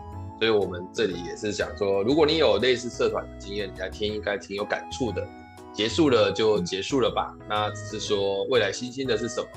[0.40, 5.22] 所以，我们这里也是想说，如果你有类似社团的经验，你来听应该挺有感触的。
[5.70, 7.36] 结束了就结束了吧。
[7.46, 9.48] 那只是说未来新兴的是什么，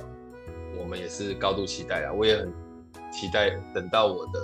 [0.77, 2.11] 我们也是高度期待啊。
[2.11, 2.53] 我也很
[3.13, 4.39] 期待等到我的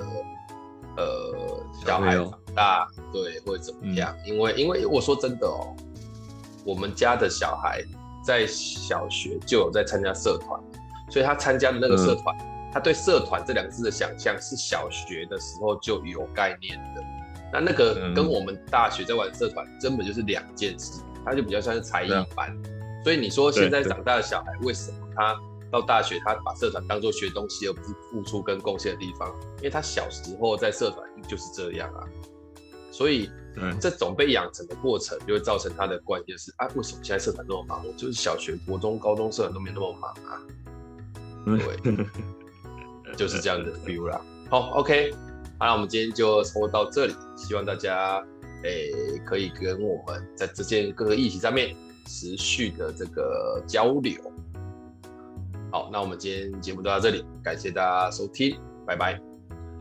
[0.95, 4.15] 呃小孩长大，对，会怎么样？
[4.25, 5.75] 因为因为我说真的哦，
[6.63, 7.83] 我们家的小孩
[8.25, 10.57] 在小学就有在参加社团，
[11.09, 12.33] 所以他参加的那个社团。
[12.71, 17.03] 他对“社团”这两个字的想象是小学的时候就有概念的，
[17.51, 22.55] 那那个跟我们大学在玩社团根本就是两件事，他就比较像是才艺班。
[23.03, 25.35] 所以你说现在长大的小孩为什么他
[25.71, 29.27] 到大学他把社团当做学东西而不是付出跟贡献的地方？
[29.57, 32.03] 因为他小时候在社团就是这样啊。
[32.91, 33.31] 所以
[33.79, 37.85] 这种被养成的过程就会造成他的观念是啊，为什么现在社团那么忙？
[37.87, 40.41] 我就是小学、国中、高中社团都没那么忙啊。
[41.45, 41.95] 对。
[43.15, 44.21] 就是这样的 feel 啦。
[44.49, 45.13] 好，OK，
[45.57, 48.23] 好，了我们今天就说到这里，希望大家
[48.63, 54.19] 诶、欸、可以跟我们在这件各个议题上面持续的这个交流。
[55.71, 59.19] 好，那我们今天节目就到这里，感谢大家收听，拜拜。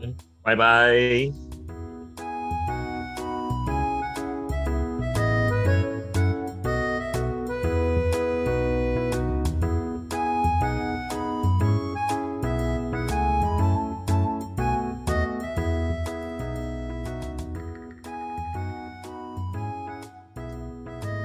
[0.01, 1.48] 嗯，拜拜。